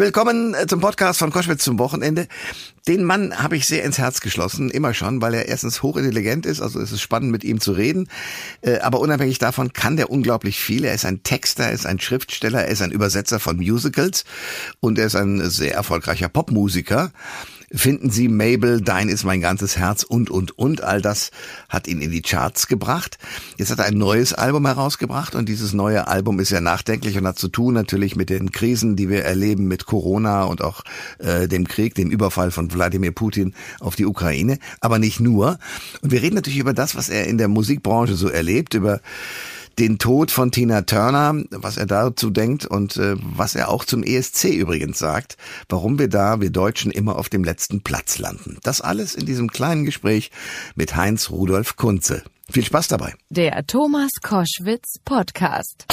Willkommen 0.00 0.54
äh, 0.54 0.68
zum 0.68 0.80
Podcast 0.80 1.18
von 1.18 1.32
Koschwitz 1.32 1.64
zum 1.64 1.80
Wochenende. 1.80 2.28
Den 2.86 3.02
Mann 3.02 3.42
habe 3.42 3.56
ich 3.56 3.66
sehr 3.66 3.82
ins 3.82 3.98
Herz 3.98 4.20
geschlossen, 4.20 4.70
immer 4.70 4.94
schon, 4.94 5.20
weil 5.20 5.34
er 5.34 5.48
erstens 5.48 5.82
hochintelligent 5.82 6.46
ist, 6.46 6.60
also 6.60 6.78
es 6.78 6.92
ist 6.92 7.00
spannend 7.00 7.32
mit 7.32 7.42
ihm 7.42 7.60
zu 7.60 7.72
reden, 7.72 8.08
äh, 8.60 8.78
aber 8.78 9.00
unabhängig 9.00 9.40
davon 9.40 9.72
kann 9.72 9.96
der 9.96 10.08
unglaublich 10.08 10.60
viel. 10.60 10.84
Er 10.84 10.94
ist 10.94 11.04
ein 11.04 11.24
Texter, 11.24 11.64
er 11.64 11.72
ist 11.72 11.84
ein 11.84 11.98
Schriftsteller, 11.98 12.62
er 12.62 12.68
ist 12.68 12.80
ein 12.80 12.92
Übersetzer 12.92 13.40
von 13.40 13.56
Musicals 13.56 14.24
und 14.78 15.00
er 15.00 15.06
ist 15.06 15.16
ein 15.16 15.50
sehr 15.50 15.74
erfolgreicher 15.74 16.28
Popmusiker 16.28 17.10
finden 17.72 18.10
Sie 18.10 18.28
Mabel, 18.28 18.80
Dein 18.80 19.08
ist 19.08 19.24
mein 19.24 19.40
ganzes 19.40 19.76
Herz 19.76 20.02
und, 20.02 20.30
und, 20.30 20.58
und. 20.58 20.82
All 20.82 21.02
das 21.02 21.30
hat 21.68 21.86
ihn 21.86 22.00
in 22.00 22.10
die 22.10 22.22
Charts 22.22 22.66
gebracht. 22.66 23.18
Jetzt 23.56 23.70
hat 23.70 23.78
er 23.78 23.86
ein 23.86 23.98
neues 23.98 24.32
Album 24.32 24.66
herausgebracht 24.66 25.34
und 25.34 25.48
dieses 25.48 25.72
neue 25.72 26.08
Album 26.08 26.40
ist 26.40 26.50
ja 26.50 26.60
nachdenklich 26.60 27.16
und 27.18 27.26
hat 27.26 27.38
zu 27.38 27.48
tun 27.48 27.74
natürlich 27.74 28.16
mit 28.16 28.30
den 28.30 28.52
Krisen, 28.52 28.96
die 28.96 29.08
wir 29.08 29.24
erleben 29.24 29.68
mit 29.68 29.86
Corona 29.86 30.44
und 30.44 30.62
auch 30.62 30.82
äh, 31.18 31.48
dem 31.48 31.66
Krieg, 31.68 31.94
dem 31.94 32.10
Überfall 32.10 32.50
von 32.50 32.72
Wladimir 32.72 33.12
Putin 33.12 33.54
auf 33.80 33.96
die 33.96 34.06
Ukraine. 34.06 34.58
Aber 34.80 34.98
nicht 34.98 35.20
nur. 35.20 35.58
Und 36.02 36.10
wir 36.10 36.22
reden 36.22 36.36
natürlich 36.36 36.58
über 36.58 36.74
das, 36.74 36.96
was 36.96 37.08
er 37.08 37.26
in 37.26 37.38
der 37.38 37.48
Musikbranche 37.48 38.14
so 38.14 38.28
erlebt, 38.28 38.74
über 38.74 39.00
den 39.78 39.98
Tod 39.98 40.30
von 40.30 40.50
Tina 40.50 40.82
Turner, 40.82 41.42
was 41.50 41.76
er 41.76 41.86
dazu 41.86 42.30
denkt 42.30 42.66
und 42.66 42.96
äh, 42.96 43.16
was 43.18 43.54
er 43.54 43.68
auch 43.68 43.84
zum 43.84 44.02
ESC 44.02 44.44
übrigens 44.44 44.98
sagt, 44.98 45.36
warum 45.68 45.98
wir 45.98 46.08
da, 46.08 46.40
wir 46.40 46.50
Deutschen, 46.50 46.90
immer 46.90 47.16
auf 47.16 47.28
dem 47.28 47.44
letzten 47.44 47.82
Platz 47.82 48.18
landen. 48.18 48.58
Das 48.62 48.80
alles 48.80 49.14
in 49.14 49.26
diesem 49.26 49.48
kleinen 49.48 49.84
Gespräch 49.84 50.30
mit 50.74 50.96
Heinz 50.96 51.30
Rudolf 51.30 51.76
Kunze. 51.76 52.22
Viel 52.50 52.64
Spaß 52.64 52.88
dabei. 52.88 53.14
Der 53.28 53.66
Thomas 53.66 54.10
Koschwitz 54.22 54.94
Podcast. 55.04 55.84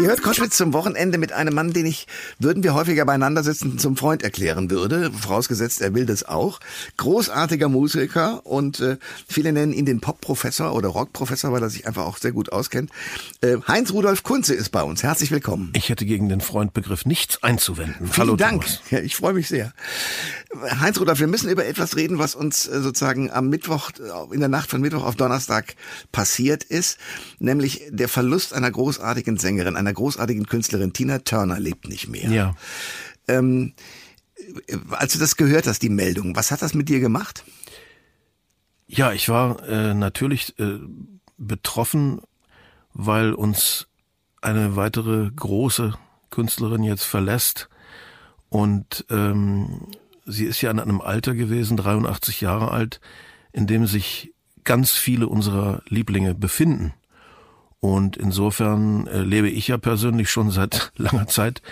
Ihr 0.00 0.06
hört 0.06 0.22
Koschwitz 0.22 0.56
zum 0.56 0.72
Wochenende 0.74 1.18
mit 1.18 1.32
einem 1.32 1.54
Mann, 1.54 1.72
den 1.72 1.84
ich, 1.84 2.06
würden 2.38 2.62
wir 2.62 2.72
häufiger 2.72 3.04
beieinander 3.04 3.42
sitzen, 3.42 3.80
zum 3.80 3.96
Freund 3.96 4.22
erklären 4.22 4.70
würde. 4.70 5.10
Vorausgesetzt, 5.10 5.80
er 5.80 5.92
will 5.92 6.06
das 6.06 6.22
auch. 6.22 6.60
Großartiger 6.98 7.68
Musiker 7.68 8.46
und 8.46 8.78
äh, 8.78 8.98
viele 9.26 9.52
nennen 9.52 9.72
ihn 9.72 9.86
den 9.86 10.00
Pop-Professor 10.00 10.72
oder 10.72 10.90
Rock-Professor, 10.90 11.50
weil 11.50 11.62
er 11.62 11.68
sich 11.68 11.88
einfach 11.88 12.06
auch 12.06 12.16
sehr 12.18 12.30
gut 12.30 12.52
auskennt. 12.52 12.92
Äh, 13.40 13.56
Heinz 13.66 13.90
Rudolf 13.90 14.22
Kunze 14.22 14.54
ist 14.54 14.68
bei 14.68 14.84
uns. 14.84 15.02
Herzlich 15.02 15.32
willkommen. 15.32 15.72
Ich 15.74 15.88
hätte 15.88 16.06
gegen 16.06 16.28
den 16.28 16.40
Freundbegriff 16.40 17.04
nichts 17.04 17.42
einzuwenden. 17.42 18.06
Vielen 18.06 18.16
Hallo, 18.18 18.36
Dank. 18.36 18.66
Thomas. 18.66 18.80
Ja, 18.90 19.00
ich 19.00 19.16
freue 19.16 19.32
mich 19.32 19.48
sehr. 19.48 19.72
Heinz 20.80 21.00
Rudolf, 21.00 21.18
wir 21.18 21.26
müssen 21.26 21.50
über 21.50 21.66
etwas 21.66 21.96
reden, 21.96 22.18
was 22.18 22.36
uns 22.36 22.66
äh, 22.68 22.80
sozusagen 22.80 23.30
am 23.30 23.48
Mittwoch, 23.48 23.90
äh, 23.98 24.32
in 24.32 24.38
der 24.38 24.48
Nacht 24.48 24.70
von 24.70 24.80
Mittwoch 24.80 25.04
auf 25.04 25.16
Donnerstag 25.16 25.74
passiert 26.12 26.62
ist, 26.62 26.98
nämlich 27.40 27.82
der 27.90 28.08
Verlust 28.08 28.54
einer 28.54 28.70
großartigen 28.70 29.36
Sängerin, 29.36 29.76
einer 29.76 29.87
großartigen 29.92 30.46
Künstlerin. 30.46 30.92
Tina 30.92 31.18
Turner 31.18 31.58
lebt 31.58 31.88
nicht 31.88 32.08
mehr. 32.08 32.30
Ja. 32.30 32.54
Ähm, 33.26 33.74
als 34.90 35.12
du 35.12 35.18
das 35.18 35.36
gehört 35.36 35.66
hast, 35.66 35.82
die 35.82 35.88
Meldung, 35.88 36.36
was 36.36 36.50
hat 36.50 36.62
das 36.62 36.74
mit 36.74 36.88
dir 36.88 37.00
gemacht? 37.00 37.44
Ja, 38.86 39.12
ich 39.12 39.28
war 39.28 39.62
äh, 39.68 39.94
natürlich 39.94 40.58
äh, 40.58 40.78
betroffen, 41.36 42.20
weil 42.94 43.32
uns 43.32 43.86
eine 44.40 44.76
weitere 44.76 45.30
große 45.30 45.94
Künstlerin 46.30 46.82
jetzt 46.82 47.04
verlässt. 47.04 47.68
Und 48.48 49.04
ähm, 49.10 49.88
sie 50.24 50.46
ist 50.46 50.62
ja 50.62 50.70
in 50.70 50.80
einem 50.80 51.00
Alter 51.00 51.34
gewesen, 51.34 51.76
83 51.76 52.40
Jahre 52.40 52.70
alt, 52.70 53.00
in 53.52 53.66
dem 53.66 53.86
sich 53.86 54.32
ganz 54.64 54.92
viele 54.92 55.28
unserer 55.28 55.82
Lieblinge 55.88 56.34
befinden. 56.34 56.94
Und 57.80 58.16
insofern 58.16 59.06
äh, 59.06 59.20
lebe 59.22 59.48
ich 59.48 59.68
ja 59.68 59.78
persönlich 59.78 60.30
schon 60.30 60.50
seit 60.50 60.92
langer 60.96 61.26
Zeit 61.28 61.62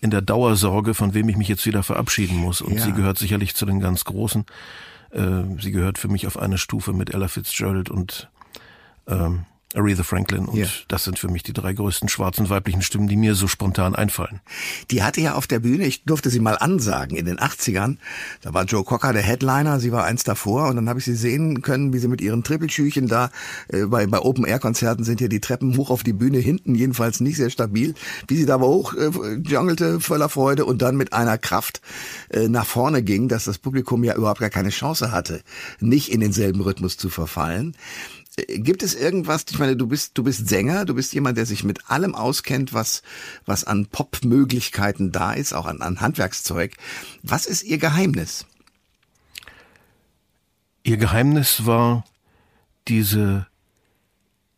in 0.00 0.10
der 0.10 0.22
Dauersorge, 0.22 0.94
von 0.94 1.12
wem 1.14 1.28
ich 1.28 1.36
mich 1.36 1.48
jetzt 1.48 1.66
wieder 1.66 1.82
verabschieden 1.82 2.36
muss. 2.36 2.60
Und 2.60 2.74
Ja. 2.76 2.84
sie 2.84 2.92
gehört 2.92 3.18
sicherlich 3.18 3.54
zu 3.56 3.66
den 3.66 3.80
ganz 3.80 4.04
Großen. 4.04 4.44
Äh, 5.10 5.42
sie 5.60 5.72
gehört 5.72 5.98
für 5.98 6.08
mich 6.08 6.26
auf 6.26 6.38
eine 6.38 6.58
Stufe 6.58 6.92
mit 6.92 7.12
Ella 7.12 7.26
Fitzgerald 7.28 7.90
und 7.90 8.30
ähm, 9.08 9.44
Aretha 9.76 10.02
Franklin. 10.02 10.46
Und 10.46 10.58
Ja. 10.58 10.66
das 10.88 11.04
sind 11.04 11.18
für 11.18 11.28
mich 11.28 11.42
die 11.42 11.52
drei 11.52 11.72
größten 11.72 12.08
schwarzen 12.08 12.48
weiblichen 12.50 12.82
Stimmen, 12.82 13.08
die 13.08 13.16
mir 13.16 13.34
so 13.34 13.46
spontan 13.48 13.94
einfallen. 13.94 14.40
Die 14.90 15.02
hatte 15.02 15.20
ja 15.20 15.34
auf 15.34 15.46
der 15.46 15.58
Bühne, 15.60 15.86
ich 15.86 16.04
durfte 16.04 16.30
sie 16.30 16.40
mal 16.40 16.54
ansagen, 16.54 17.16
in 17.16 17.26
den 17.26 17.38
80ern. 17.38 17.98
Da 18.42 18.54
war 18.54 18.64
Joe 18.64 18.84
Cocker 18.84 19.12
der 19.12 19.22
Headliner, 19.22 19.78
sie 19.80 19.92
war 19.92 20.04
eins 20.04 20.24
davor 20.24 20.68
und 20.68 20.76
dann 20.76 20.88
habe 20.88 20.98
ich 20.98 21.04
sie 21.04 21.14
sehen 21.14 21.62
können, 21.62 21.92
wie 21.92 21.98
sie 21.98 22.08
mit 22.08 22.20
ihren 22.20 22.42
Trippelschüchen 22.42 23.06
da, 23.08 23.30
äh, 23.68 23.86
bei, 23.86 24.06
bei 24.06 24.18
Open-Air-Konzerten 24.20 25.04
sind 25.04 25.20
ja 25.20 25.28
die 25.28 25.40
Treppen 25.40 25.76
hoch 25.76 25.90
auf 25.90 26.02
die 26.02 26.12
Bühne, 26.12 26.38
hinten 26.38 26.74
jedenfalls 26.74 27.20
nicht 27.20 27.36
sehr 27.36 27.50
stabil, 27.50 27.94
wie 28.28 28.36
sie 28.36 28.46
da 28.46 28.54
aber 28.54 28.68
hoch 28.68 28.94
äh, 28.94 29.10
junglelte 29.46 30.00
voller 30.00 30.28
Freude 30.28 30.64
und 30.64 30.82
dann 30.82 30.96
mit 30.96 31.12
einer 31.12 31.38
Kraft 31.38 31.80
äh, 32.30 32.48
nach 32.48 32.66
vorne 32.66 33.02
ging, 33.02 33.28
dass 33.28 33.44
das 33.44 33.58
Publikum 33.58 34.04
ja 34.04 34.14
überhaupt 34.14 34.40
gar 34.40 34.50
keine 34.50 34.70
Chance 34.70 35.12
hatte, 35.12 35.42
nicht 35.80 36.10
in 36.10 36.20
denselben 36.20 36.60
Rhythmus 36.60 36.96
zu 36.96 37.08
verfallen. 37.10 37.74
Gibt 38.36 38.82
es 38.82 38.94
irgendwas, 38.94 39.46
ich 39.50 39.58
meine, 39.58 39.76
du 39.76 39.86
bist, 39.86 40.18
du 40.18 40.22
bist 40.22 40.46
Sänger, 40.46 40.84
du 40.84 40.94
bist 40.94 41.14
jemand, 41.14 41.38
der 41.38 41.46
sich 41.46 41.64
mit 41.64 41.90
allem 41.90 42.14
auskennt, 42.14 42.74
was, 42.74 43.02
was 43.46 43.64
an 43.64 43.86
Pop-Möglichkeiten 43.86 45.10
da 45.10 45.32
ist, 45.32 45.54
auch 45.54 45.64
an, 45.64 45.80
an 45.80 46.02
Handwerkszeug. 46.02 46.74
Was 47.22 47.46
ist 47.46 47.62
ihr 47.62 47.78
Geheimnis? 47.78 48.44
Ihr 50.82 50.98
Geheimnis 50.98 51.64
war 51.64 52.04
diese 52.88 53.46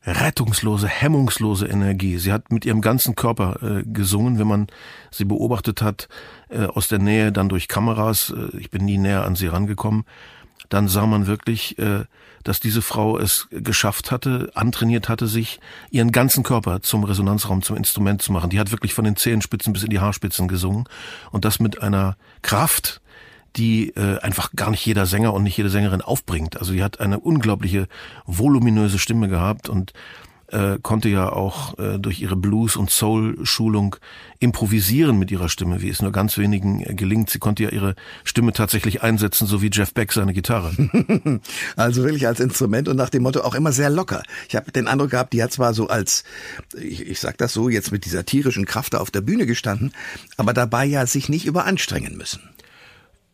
rettungslose, 0.02 0.88
hemmungslose 0.88 1.66
Energie. 1.66 2.18
Sie 2.18 2.32
hat 2.32 2.50
mit 2.50 2.64
ihrem 2.64 2.80
ganzen 2.80 3.14
Körper 3.14 3.62
äh, 3.62 3.82
gesungen, 3.84 4.38
wenn 4.38 4.46
man 4.46 4.66
sie 5.10 5.24
beobachtet 5.24 5.82
hat, 5.82 6.08
äh, 6.48 6.64
aus 6.64 6.88
der 6.88 6.98
Nähe, 6.98 7.30
dann 7.30 7.48
durch 7.48 7.68
Kameras, 7.68 8.34
äh, 8.36 8.56
ich 8.58 8.70
bin 8.70 8.84
nie 8.84 8.98
näher 8.98 9.24
an 9.24 9.36
sie 9.36 9.46
rangekommen, 9.46 10.04
dann 10.68 10.88
sah 10.88 11.06
man 11.06 11.26
wirklich, 11.26 11.78
äh, 11.78 12.04
dass 12.44 12.60
diese 12.60 12.82
Frau 12.82 13.18
es 13.18 13.48
geschafft 13.50 14.10
hatte, 14.10 14.50
antrainiert 14.54 15.08
hatte, 15.08 15.26
sich 15.26 15.60
ihren 15.90 16.12
ganzen 16.12 16.42
Körper 16.42 16.80
zum 16.80 17.04
Resonanzraum, 17.04 17.62
zum 17.62 17.76
Instrument 17.76 18.22
zu 18.22 18.32
machen. 18.32 18.50
Die 18.50 18.60
hat 18.60 18.70
wirklich 18.70 18.94
von 18.94 19.04
den 19.04 19.16
Zehenspitzen 19.16 19.72
bis 19.72 19.82
in 19.82 19.90
die 19.90 20.00
Haarspitzen 20.00 20.48
gesungen 20.48 20.88
und 21.30 21.44
das 21.44 21.60
mit 21.60 21.82
einer 21.82 22.16
Kraft, 22.42 23.00
die 23.56 23.90
äh, 23.90 24.18
einfach 24.20 24.52
gar 24.54 24.70
nicht 24.70 24.84
jeder 24.84 25.06
Sänger 25.06 25.34
und 25.34 25.42
nicht 25.42 25.56
jede 25.56 25.70
Sängerin 25.70 26.00
aufbringt. 26.00 26.58
Also 26.58 26.72
die 26.72 26.82
hat 26.82 27.00
eine 27.00 27.18
unglaubliche 27.18 27.88
voluminöse 28.24 28.98
Stimme 28.98 29.28
gehabt 29.28 29.68
und 29.68 29.92
äh, 30.48 30.78
konnte 30.82 31.08
ja 31.08 31.30
auch 31.30 31.78
äh, 31.78 31.98
durch 31.98 32.20
ihre 32.20 32.36
Blues- 32.36 32.76
und 32.76 32.90
Soul-Schulung 32.90 33.96
improvisieren 34.40 35.18
mit 35.18 35.30
ihrer 35.30 35.48
Stimme, 35.48 35.82
wie 35.82 35.88
es 35.88 36.00
nur 36.00 36.12
ganz 36.12 36.38
wenigen 36.38 36.80
äh, 36.80 36.94
gelingt. 36.94 37.30
Sie 37.30 37.38
konnte 37.38 37.64
ja 37.64 37.70
ihre 37.70 37.94
Stimme 38.24 38.52
tatsächlich 38.52 39.02
einsetzen, 39.02 39.46
so 39.46 39.62
wie 39.62 39.70
Jeff 39.72 39.92
Beck 39.92 40.12
seine 40.12 40.32
Gitarre. 40.32 40.72
Also 41.76 42.02
wirklich 42.02 42.26
als 42.26 42.40
Instrument 42.40 42.88
und 42.88 42.96
nach 42.96 43.10
dem 43.10 43.22
Motto 43.22 43.40
auch 43.40 43.54
immer 43.54 43.72
sehr 43.72 43.90
locker. 43.90 44.22
Ich 44.48 44.56
habe 44.56 44.72
den 44.72 44.88
Eindruck 44.88 45.10
gehabt, 45.10 45.32
die 45.32 45.42
hat 45.42 45.52
zwar 45.52 45.74
so 45.74 45.88
als, 45.88 46.24
ich, 46.80 47.06
ich 47.06 47.20
sag 47.20 47.38
das 47.38 47.52
so, 47.52 47.68
jetzt 47.68 47.92
mit 47.92 48.04
dieser 48.04 48.24
tierischen 48.24 48.66
Kraft 48.66 48.94
da 48.94 48.98
auf 48.98 49.10
der 49.10 49.20
Bühne 49.20 49.46
gestanden, 49.46 49.92
aber 50.36 50.52
dabei 50.52 50.84
ja 50.84 51.06
sich 51.06 51.28
nicht 51.28 51.46
überanstrengen 51.46 52.16
müssen. 52.16 52.40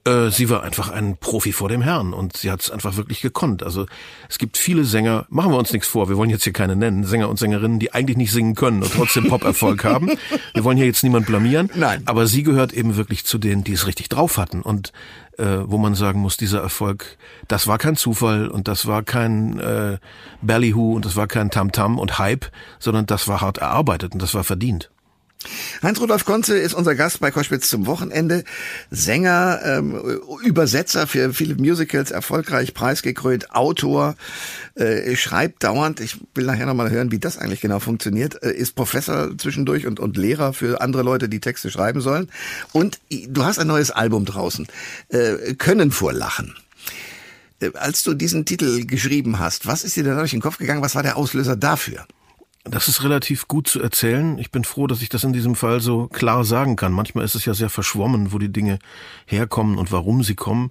Äh, 0.07 0.29
sie 0.29 0.51
war 0.51 0.63
einfach 0.63 0.91
ein 0.91 1.17
Profi 1.17 1.53
vor 1.53 1.71
dem 1.71 1.81
Herrn 1.81 2.13
und 2.13 2.37
sie 2.37 2.51
hat 2.51 2.61
es 2.61 2.71
einfach 2.71 2.97
wirklich 2.97 3.23
gekonnt. 3.23 3.63
Also 3.63 3.87
es 4.29 4.39
gibt 4.39 4.59
viele 4.59 4.85
Sänger, 4.85 5.25
machen 5.31 5.51
wir 5.51 5.59
uns 5.59 5.73
nichts 5.73 5.89
vor, 5.89 6.11
wir 6.11 6.19
wollen 6.19 6.29
jetzt 6.29 6.45
hier 6.45 6.53
keine 6.53 6.77
nennen, 6.77 7.05
Sänger 7.05 7.31
und 7.31 7.39
Sängerinnen, 7.39 7.79
die 7.79 7.95
eigentlich 7.95 8.19
nicht 8.19 8.31
singen 8.31 8.55
können 8.55 8.83
und 8.83 8.93
trotzdem 8.93 9.29
Pop-Erfolg 9.29 9.83
haben. 9.85 10.11
Wir 10.53 10.63
wollen 10.63 10.77
hier 10.77 10.87
jetzt 10.87 11.05
niemand 11.05 11.25
blamieren. 11.25 11.71
Nein. 11.75 12.03
Aber 12.05 12.27
sie 12.27 12.43
gehört 12.43 12.75
eben 12.75 12.97
wirklich 12.97 13.25
zu 13.25 13.39
denen, 13.39 13.65
die 13.65 13.73
es 13.73 13.87
richtig 13.87 14.11
drauf 14.11 14.37
hatten 14.37 14.61
und 14.61 14.93
äh, 15.39 15.61
wo 15.65 15.79
man 15.79 15.95
sagen 15.95 16.21
muss, 16.21 16.37
dieser 16.37 16.61
Erfolg, 16.61 17.17
das 17.49 17.67
war 17.67 17.79
kein 17.79 17.97
Zufall 17.97 18.49
und 18.49 18.69
das 18.69 18.87
war 18.87 19.03
kein 19.03 19.59
äh, 19.59 19.97
Ballyhoo 20.43 20.95
und 20.95 21.07
das 21.07 21.17
war 21.17 21.27
kein 21.27 21.51
Tamtam 21.51 21.99
und 21.99 22.19
Hype, 22.19 22.47
sondern 22.79 23.07
das 23.07 23.27
war 23.27 23.41
hart 23.41 23.59
erarbeitet 23.59 24.13
und 24.13 24.21
das 24.21 24.35
war 24.35 24.45
verdient. 24.45 24.91
Heinz-Rudolf 25.83 26.25
Konze 26.25 26.57
ist 26.57 26.75
unser 26.75 26.95
Gast 26.95 27.21
bei 27.21 27.31
Koschwitz 27.31 27.69
zum 27.69 27.87
Wochenende. 27.87 28.45
Sänger, 28.91 29.61
ähm, 29.65 30.21
Übersetzer 30.45 31.07
für 31.07 31.33
viele 31.33 31.55
Musicals, 31.57 32.11
erfolgreich 32.11 32.75
preisgekrönt, 32.75 33.51
Autor, 33.53 34.17
äh, 34.75 35.15
schreibt 35.17 35.65
dauernd. 35.65 36.01
Ich 36.01 36.19
will 36.35 36.45
nachher 36.45 36.67
nochmal 36.67 36.91
hören, 36.91 37.13
wie 37.13 37.19
das 37.19 37.39
eigentlich 37.39 37.61
genau 37.61 37.81
funktioniert. 37.81 38.43
Äh, 38.43 38.53
ist 38.53 38.75
Professor 38.75 39.37
zwischendurch 39.39 39.87
und, 39.87 40.01
und 40.01 40.17
Lehrer 40.17 40.53
für 40.53 40.81
andere 40.81 41.03
Leute, 41.03 41.29
die 41.29 41.41
Texte 41.41 41.71
schreiben 41.71 42.01
sollen. 42.01 42.31
Und 42.73 43.01
du 43.11 43.45
hast 43.45 43.59
ein 43.59 43.67
neues 43.67 43.91
Album 43.91 44.25
draußen. 44.25 44.67
Äh, 45.09 45.55
Können 45.55 45.91
vor 45.91 46.13
Lachen. 46.13 46.55
Äh, 47.61 47.71
Als 47.75 48.03
du 48.03 48.15
diesen 48.15 48.45
Titel 48.45 48.87
geschrieben 48.87 49.39
hast, 49.39 49.67
was 49.67 49.85
ist 49.85 49.97
dir 49.97 50.05
da 50.05 50.17
durch 50.17 50.31
den 50.31 50.41
Kopf 50.41 50.59
gegangen? 50.59 50.83
Was 50.83 50.95
war 50.95 51.03
der 51.03 51.17
Auslöser 51.17 51.57
dafür? 51.57 52.07
Das 52.65 52.89
ist 52.89 53.03
relativ 53.03 53.47
gut 53.47 53.69
zu 53.69 53.81
erzählen. 53.81 54.39
Ich 54.39 54.51
bin 54.51 54.65
froh, 54.65 54.87
dass 54.87 55.03
ich 55.03 55.11
das 55.11 55.23
in 55.23 55.35
diesem 55.35 55.55
Fall 55.55 55.81
so 55.81 56.07
klar 56.09 56.45
sagen 56.45 56.77
kann. 56.77 56.93
Manchmal 56.93 57.25
ist 57.25 57.35
es 57.35 57.45
ja 57.45 57.53
sehr 57.53 57.69
verschwommen, 57.69 58.33
wo 58.33 58.39
die 58.39 58.53
Dinge 58.53 58.79
herkommen 59.27 59.77
und 59.77 59.93
warum 59.93 60.23
sie 60.23 60.35
kommen. 60.35 60.71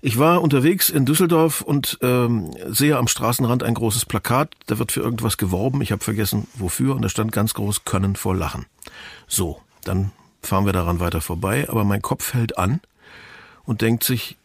Ich 0.00 0.18
war 0.18 0.42
unterwegs 0.42 0.90
in 0.90 1.06
Düsseldorf 1.06 1.62
und 1.62 1.98
ähm, 2.02 2.52
sehe 2.66 2.98
am 2.98 3.08
Straßenrand 3.08 3.62
ein 3.62 3.74
großes 3.74 4.04
Plakat. 4.04 4.54
Da 4.66 4.78
wird 4.78 4.92
für 4.92 5.00
irgendwas 5.00 5.38
geworben. 5.38 5.80
Ich 5.80 5.92
habe 5.92 6.04
vergessen, 6.04 6.46
wofür. 6.54 6.94
Und 6.94 7.02
da 7.02 7.08
stand 7.08 7.32
ganz 7.32 7.54
groß 7.54 7.84
Können 7.84 8.14
vor 8.14 8.36
Lachen. 8.36 8.66
So, 9.26 9.60
dann 9.84 10.12
fahren 10.42 10.66
wir 10.66 10.72
daran 10.72 11.00
weiter 11.00 11.20
vorbei, 11.20 11.66
aber 11.68 11.84
mein 11.84 12.02
Kopf 12.02 12.34
hält 12.34 12.58
an 12.58 12.80
und 13.64 13.80
denkt 13.80 14.04
sich, 14.04 14.36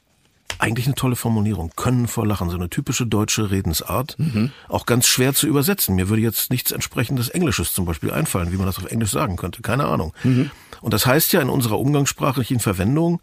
eigentlich 0.60 0.86
eine 0.86 0.96
tolle 0.96 1.16
Formulierung. 1.16 1.72
Können 1.76 2.08
vor 2.08 2.26
Lachen. 2.26 2.50
So 2.50 2.56
eine 2.56 2.70
typische 2.70 3.06
deutsche 3.06 3.52
Redensart. 3.52 4.18
Mhm. 4.18 4.52
Auch 4.70 4.86
ganz 4.86 5.08
schwer 5.08 5.34
zu 5.34 5.48
übersetzen. 5.48 5.96
Mir 5.96 6.10
würde 6.10 6.22
jetzt 6.22 6.52
nichts 6.52 6.72
entsprechendes 6.72 7.30
Englisches 7.30 7.74
zum 7.74 7.86
Beispiel 7.86 8.12
einfallen, 8.12 8.52
wie 8.52 8.58
man 8.58 8.66
das 8.66 8.78
auf 8.78 8.86
Englisch 8.86 9.12
sagen 9.12 9.36
könnte. 9.36 9.62
Keine 9.62 9.86
Ahnung. 9.86 10.14
Mhm. 10.24 10.52
Und 10.82 10.94
das 10.94 11.06
heißt 11.06 11.34
ja 11.34 11.42
in 11.42 11.50
unserer 11.50 11.80
umgangssprachlichen 11.80 12.60
Verwendung, 12.60 13.22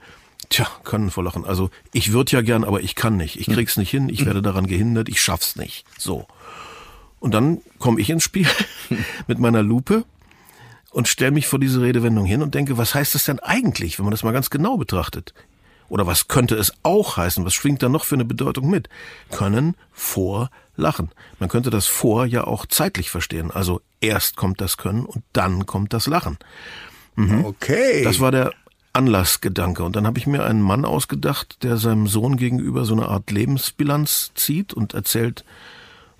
tja, 0.48 0.66
können 0.84 1.10
vor 1.10 1.24
Lachen. 1.24 1.44
Also 1.44 1.70
ich 1.92 2.12
würde 2.12 2.32
ja 2.32 2.42
gern, 2.42 2.64
aber 2.64 2.80
ich 2.82 2.94
kann 2.94 3.16
nicht. 3.16 3.38
Ich 3.38 3.46
krieg's 3.46 3.76
nicht 3.76 3.90
hin. 3.90 4.08
Ich 4.08 4.24
werde 4.26 4.42
daran 4.42 4.66
gehindert. 4.66 5.08
Ich 5.08 5.20
schaff's 5.20 5.56
nicht. 5.56 5.84
So. 5.98 6.26
Und 7.18 7.34
dann 7.34 7.60
komme 7.78 8.00
ich 8.00 8.10
ins 8.10 8.24
Spiel 8.24 8.48
mit 9.26 9.38
meiner 9.38 9.62
Lupe 9.62 10.04
und 10.90 11.06
stelle 11.06 11.30
mich 11.30 11.46
vor 11.46 11.58
diese 11.58 11.80
Redewendung 11.80 12.24
hin 12.24 12.42
und 12.42 12.54
denke, 12.54 12.78
was 12.78 12.94
heißt 12.94 13.14
das 13.14 13.24
denn 13.24 13.38
eigentlich, 13.38 13.98
wenn 13.98 14.04
man 14.04 14.10
das 14.10 14.24
mal 14.24 14.32
ganz 14.32 14.50
genau 14.50 14.76
betrachtet? 14.76 15.34
Oder 15.90 16.06
was 16.06 16.28
könnte 16.28 16.54
es 16.54 16.72
auch 16.82 17.18
heißen? 17.18 17.44
Was 17.44 17.52
schwingt 17.52 17.82
da 17.82 17.90
noch 17.90 18.04
für 18.04 18.14
eine 18.14 18.24
Bedeutung 18.24 18.70
mit? 18.70 18.88
Können 19.30 19.74
vor 19.92 20.50
Lachen. 20.76 21.10
Man 21.38 21.50
könnte 21.50 21.68
das 21.68 21.86
vor 21.86 22.24
ja 22.24 22.44
auch 22.44 22.64
zeitlich 22.64 23.10
verstehen. 23.10 23.50
Also 23.50 23.82
erst 24.00 24.36
kommt 24.36 24.60
das 24.60 24.76
Können 24.76 25.04
und 25.04 25.24
dann 25.32 25.66
kommt 25.66 25.92
das 25.92 26.06
Lachen. 26.06 26.38
Mhm. 27.16 27.44
Okay. 27.44 28.04
Das 28.04 28.20
war 28.20 28.30
der 28.30 28.52
Anlassgedanke. 28.92 29.82
Und 29.82 29.96
dann 29.96 30.06
habe 30.06 30.18
ich 30.18 30.28
mir 30.28 30.44
einen 30.44 30.62
Mann 30.62 30.84
ausgedacht, 30.84 31.62
der 31.64 31.76
seinem 31.76 32.06
Sohn 32.06 32.36
gegenüber 32.36 32.84
so 32.84 32.94
eine 32.94 33.08
Art 33.08 33.30
Lebensbilanz 33.30 34.30
zieht 34.34 34.72
und 34.72 34.94
erzählt, 34.94 35.44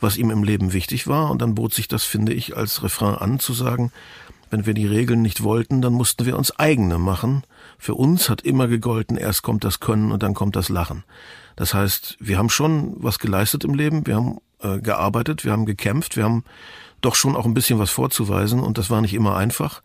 was 0.01 0.17
ihm 0.17 0.31
im 0.31 0.43
Leben 0.43 0.73
wichtig 0.73 1.07
war. 1.07 1.31
Und 1.31 1.43
dann 1.43 1.55
bot 1.55 1.75
sich 1.75 1.87
das, 1.87 2.03
finde 2.03 2.33
ich, 2.33 2.57
als 2.57 2.83
Refrain 2.83 3.15
an 3.15 3.39
zu 3.39 3.53
sagen, 3.53 3.93
wenn 4.51 4.67
wir 4.67 4.75
die 4.75 4.87
Regeln 4.87 5.23
nicht 5.23 5.43
wollten, 5.43 5.81
dann 5.81 5.93
mussten 5.93 6.27
wir 6.27 6.37
uns 6.37 6.59
eigene 6.59 6.99
machen. 6.99 7.45
Für 7.79 7.95
uns 7.95 8.29
hat 8.29 8.43
immer 8.43 8.69
gegolten, 8.69 9.17
erst 9.17 9.43
kommt 9.43 9.65
das 9.65 9.81
Können 9.81 10.13
und 10.13 10.23
dann 10.23 10.35
kommt 10.35 10.57
das 10.57 10.69
Lachen. 10.69 11.05
Das 11.57 11.73
heißt, 11.73 12.17
wir 12.21 12.37
haben 12.37 12.51
schon 12.51 12.95
was 12.97 13.19
geleistet 13.19 13.65
im 13.65 13.75
Leben, 13.75 14.07
wir 14.07 14.17
haben 14.17 14.39
äh, 14.61 14.79
gearbeitet, 14.79 15.45
wir 15.45 15.53
haben 15.53 15.67
gekämpft, 15.67 16.17
wir 16.17 16.25
haben 16.25 16.45
doch 17.01 17.15
schon 17.15 17.37
auch 17.37 17.47
ein 17.47 17.55
bisschen 17.55 17.79
was 17.79 17.91
vorzuweisen 17.91 18.61
und 18.61 18.77
das 18.77 18.91
war 18.91 19.01
nicht 19.01 19.15
immer 19.15 19.37
einfach. 19.37 19.83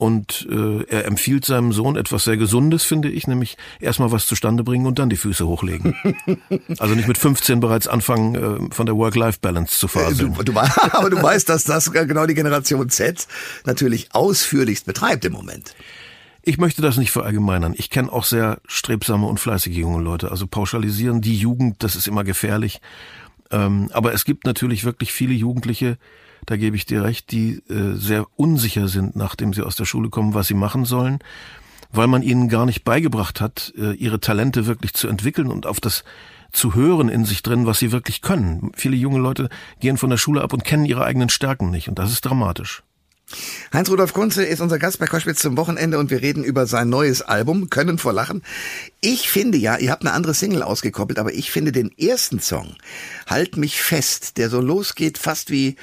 Und 0.00 0.48
äh, 0.50 0.82
er 0.84 1.04
empfiehlt 1.04 1.44
seinem 1.44 1.74
Sohn 1.74 1.94
etwas 1.94 2.24
sehr 2.24 2.38
Gesundes, 2.38 2.84
finde 2.84 3.10
ich, 3.10 3.26
nämlich 3.26 3.58
erstmal 3.80 4.10
was 4.10 4.24
zustande 4.24 4.64
bringen 4.64 4.86
und 4.86 4.98
dann 4.98 5.10
die 5.10 5.16
Füße 5.16 5.46
hochlegen. 5.46 5.94
also 6.78 6.94
nicht 6.94 7.06
mit 7.06 7.18
15 7.18 7.60
bereits 7.60 7.86
anfangen, 7.86 8.34
äh, 8.34 8.74
von 8.74 8.86
der 8.86 8.96
Work-Life-Balance 8.96 9.78
zu 9.78 9.88
faseln. 9.88 10.32
Du, 10.32 10.42
du, 10.42 10.58
aber 10.92 11.10
du 11.10 11.22
weißt, 11.22 11.46
dass 11.50 11.64
das 11.64 11.92
genau 11.92 12.24
die 12.24 12.32
Generation 12.32 12.88
Z 12.88 13.28
natürlich 13.66 14.08
ausführlichst 14.14 14.86
betreibt 14.86 15.26
im 15.26 15.34
Moment. 15.34 15.74
Ich 16.40 16.56
möchte 16.56 16.80
das 16.80 16.96
nicht 16.96 17.10
verallgemeinern. 17.10 17.74
Ich 17.76 17.90
kenne 17.90 18.10
auch 18.10 18.24
sehr 18.24 18.62
strebsame 18.64 19.26
und 19.26 19.38
fleißige 19.38 19.76
junge 19.76 20.02
Leute. 20.02 20.30
Also 20.30 20.46
pauschalisieren 20.46 21.20
die 21.20 21.36
Jugend, 21.36 21.82
das 21.82 21.94
ist 21.94 22.08
immer 22.08 22.24
gefährlich. 22.24 22.80
Ähm, 23.50 23.90
aber 23.92 24.14
es 24.14 24.24
gibt 24.24 24.46
natürlich 24.46 24.84
wirklich 24.84 25.12
viele 25.12 25.34
Jugendliche, 25.34 25.98
da 26.46 26.56
gebe 26.56 26.76
ich 26.76 26.86
dir 26.86 27.02
recht, 27.02 27.30
die 27.30 27.62
äh, 27.68 27.94
sehr 27.96 28.26
unsicher 28.36 28.88
sind, 28.88 29.16
nachdem 29.16 29.52
sie 29.52 29.62
aus 29.62 29.76
der 29.76 29.84
Schule 29.84 30.10
kommen, 30.10 30.34
was 30.34 30.48
sie 30.48 30.54
machen 30.54 30.84
sollen, 30.84 31.18
weil 31.92 32.06
man 32.06 32.22
ihnen 32.22 32.48
gar 32.48 32.66
nicht 32.66 32.84
beigebracht 32.84 33.40
hat, 33.40 33.72
äh, 33.76 33.92
ihre 33.92 34.20
Talente 34.20 34.66
wirklich 34.66 34.94
zu 34.94 35.08
entwickeln 35.08 35.48
und 35.48 35.66
auf 35.66 35.80
das 35.80 36.04
zu 36.52 36.74
hören 36.74 37.08
in 37.08 37.24
sich 37.24 37.42
drin, 37.42 37.66
was 37.66 37.78
sie 37.78 37.92
wirklich 37.92 38.22
können. 38.22 38.72
Viele 38.74 38.96
junge 38.96 39.18
Leute 39.18 39.48
gehen 39.78 39.96
von 39.96 40.10
der 40.10 40.16
Schule 40.16 40.42
ab 40.42 40.52
und 40.52 40.64
kennen 40.64 40.84
ihre 40.84 41.04
eigenen 41.04 41.28
Stärken 41.28 41.70
nicht 41.70 41.88
und 41.88 41.98
das 41.98 42.12
ist 42.12 42.24
dramatisch. 42.24 42.82
Heinz-Rudolf 43.72 44.12
Kunze 44.12 44.44
ist 44.44 44.60
unser 44.60 44.78
Gast 44.78 44.98
bei 44.98 45.06
Koschwitz 45.06 45.40
zum 45.40 45.56
Wochenende 45.56 45.98
und 45.98 46.10
wir 46.10 46.22
reden 46.22 46.42
über 46.42 46.66
sein 46.66 46.88
neues 46.88 47.22
Album, 47.22 47.70
Können 47.70 47.98
vor 47.98 48.12
Lachen. 48.12 48.42
Ich 49.00 49.30
finde 49.30 49.58
ja, 49.58 49.76
ihr 49.76 49.92
habt 49.92 50.02
eine 50.02 50.12
andere 50.12 50.34
Single 50.34 50.62
ausgekoppelt, 50.62 51.18
aber 51.18 51.32
ich 51.32 51.50
finde 51.50 51.72
den 51.72 51.96
ersten 51.96 52.40
Song, 52.40 52.74
Halt 53.26 53.56
mich 53.56 53.80
fest, 53.80 54.36
der 54.38 54.50
so 54.50 54.60
losgeht 54.60 55.18
fast 55.18 55.50
wie, 55.50 55.76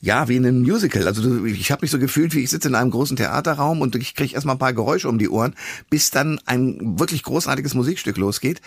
ja, 0.00 0.28
wie 0.28 0.36
in 0.36 0.46
einem 0.46 0.62
Musical. 0.62 1.06
Also 1.06 1.44
ich 1.46 1.70
habe 1.72 1.82
mich 1.82 1.90
so 1.90 1.98
gefühlt, 1.98 2.34
wie 2.34 2.40
ich 2.44 2.50
sitze 2.50 2.68
in 2.68 2.74
einem 2.74 2.90
großen 2.90 3.16
Theaterraum 3.16 3.80
und 3.80 3.96
ich 3.96 4.14
kriege 4.14 4.34
erstmal 4.34 4.56
ein 4.56 4.60
paar 4.60 4.74
Geräusche 4.74 5.08
um 5.08 5.18
die 5.18 5.28
Ohren, 5.28 5.54
bis 5.88 6.10
dann 6.10 6.40
ein 6.44 6.98
wirklich 6.98 7.22
großartiges 7.22 7.74
Musikstück 7.74 8.18
losgeht. 8.18 8.60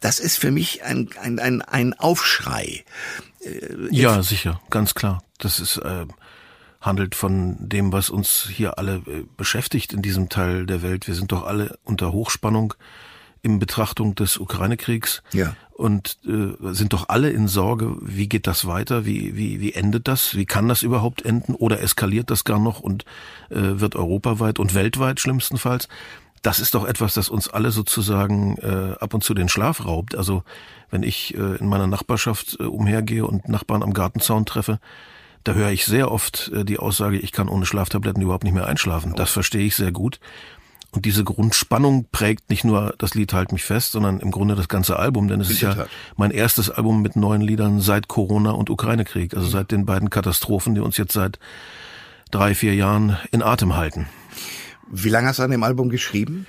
Das 0.00 0.18
ist 0.18 0.38
für 0.38 0.50
mich 0.50 0.82
ein, 0.82 1.08
ein, 1.20 1.38
ein, 1.38 1.62
ein 1.62 1.94
Aufschrei. 1.94 2.84
Äh, 3.40 3.50
ja, 3.90 4.22
sicher, 4.22 4.60
ganz 4.70 4.94
klar. 4.94 5.22
Das 5.38 5.60
ist... 5.60 5.76
Äh 5.76 6.06
handelt 6.80 7.14
von 7.14 7.56
dem, 7.58 7.92
was 7.92 8.10
uns 8.10 8.48
hier 8.50 8.78
alle 8.78 8.96
äh, 9.06 9.24
beschäftigt 9.36 9.92
in 9.92 10.02
diesem 10.02 10.28
Teil 10.28 10.66
der 10.66 10.82
Welt. 10.82 11.06
Wir 11.06 11.14
sind 11.14 11.32
doch 11.32 11.44
alle 11.44 11.78
unter 11.84 12.12
Hochspannung 12.12 12.74
in 13.42 13.58
Betrachtung 13.58 14.14
des 14.14 14.38
Ukraine-Kriegs 14.38 15.22
ja. 15.32 15.54
und 15.72 16.18
äh, 16.26 16.72
sind 16.72 16.92
doch 16.92 17.08
alle 17.08 17.30
in 17.30 17.48
Sorge, 17.48 17.96
wie 18.00 18.28
geht 18.28 18.46
das 18.46 18.66
weiter, 18.66 19.06
wie, 19.06 19.36
wie, 19.36 19.60
wie 19.60 19.74
endet 19.74 20.08
das, 20.08 20.34
wie 20.34 20.46
kann 20.46 20.68
das 20.68 20.82
überhaupt 20.82 21.24
enden 21.24 21.54
oder 21.54 21.80
eskaliert 21.80 22.30
das 22.30 22.44
gar 22.44 22.58
noch 22.58 22.80
und 22.80 23.04
äh, 23.50 23.56
wird 23.56 23.96
europaweit 23.96 24.58
und 24.58 24.74
weltweit 24.74 25.20
schlimmstenfalls. 25.20 25.88
Das 26.42 26.60
ist 26.60 26.74
doch 26.74 26.86
etwas, 26.86 27.14
das 27.14 27.28
uns 27.28 27.48
alle 27.48 27.70
sozusagen 27.70 28.56
äh, 28.58 28.94
ab 29.00 29.14
und 29.14 29.24
zu 29.24 29.34
den 29.34 29.48
Schlaf 29.48 29.84
raubt. 29.84 30.14
Also 30.16 30.44
wenn 30.90 31.02
ich 31.02 31.34
äh, 31.34 31.56
in 31.56 31.68
meiner 31.68 31.86
Nachbarschaft 31.86 32.58
äh, 32.60 32.64
umhergehe 32.64 33.26
und 33.26 33.48
Nachbarn 33.48 33.82
am 33.82 33.92
Gartenzaun 33.92 34.46
treffe, 34.46 34.78
da 35.44 35.52
höre 35.52 35.70
ich 35.70 35.86
sehr 35.86 36.10
oft 36.10 36.50
äh, 36.54 36.64
die 36.64 36.78
Aussage, 36.78 37.18
ich 37.18 37.32
kann 37.32 37.48
ohne 37.48 37.66
Schlaftabletten 37.66 38.22
überhaupt 38.22 38.44
nicht 38.44 38.54
mehr 38.54 38.66
einschlafen. 38.66 39.14
Das 39.14 39.30
verstehe 39.30 39.66
ich 39.66 39.76
sehr 39.76 39.92
gut. 39.92 40.20
Und 40.90 41.04
diese 41.04 41.22
Grundspannung 41.22 42.06
prägt 42.10 42.48
nicht 42.48 42.64
nur 42.64 42.94
das 42.96 43.14
Lied 43.14 43.34
Halt 43.34 43.52
mich 43.52 43.62
fest, 43.62 43.92
sondern 43.92 44.20
im 44.20 44.30
Grunde 44.30 44.54
das 44.54 44.68
ganze 44.68 44.98
Album, 44.98 45.28
denn 45.28 45.40
es 45.40 45.50
ist 45.50 45.60
ja 45.60 45.86
mein 46.16 46.30
erstes 46.30 46.70
Album 46.70 47.02
mit 47.02 47.14
neuen 47.14 47.42
Liedern 47.42 47.80
seit 47.80 48.08
Corona 48.08 48.52
und 48.52 48.70
Ukraine-Krieg, 48.70 49.34
also 49.34 49.46
seit 49.46 49.70
den 49.70 49.84
beiden 49.84 50.08
Katastrophen, 50.08 50.74
die 50.74 50.80
uns 50.80 50.96
jetzt 50.96 51.12
seit 51.12 51.38
drei, 52.30 52.54
vier 52.54 52.74
Jahren 52.74 53.18
in 53.32 53.42
Atem 53.42 53.76
halten. 53.76 54.08
Wie 54.90 55.10
lange 55.10 55.28
hast 55.28 55.40
du 55.40 55.42
an 55.42 55.50
dem 55.50 55.62
Album 55.62 55.90
geschrieben? 55.90 56.46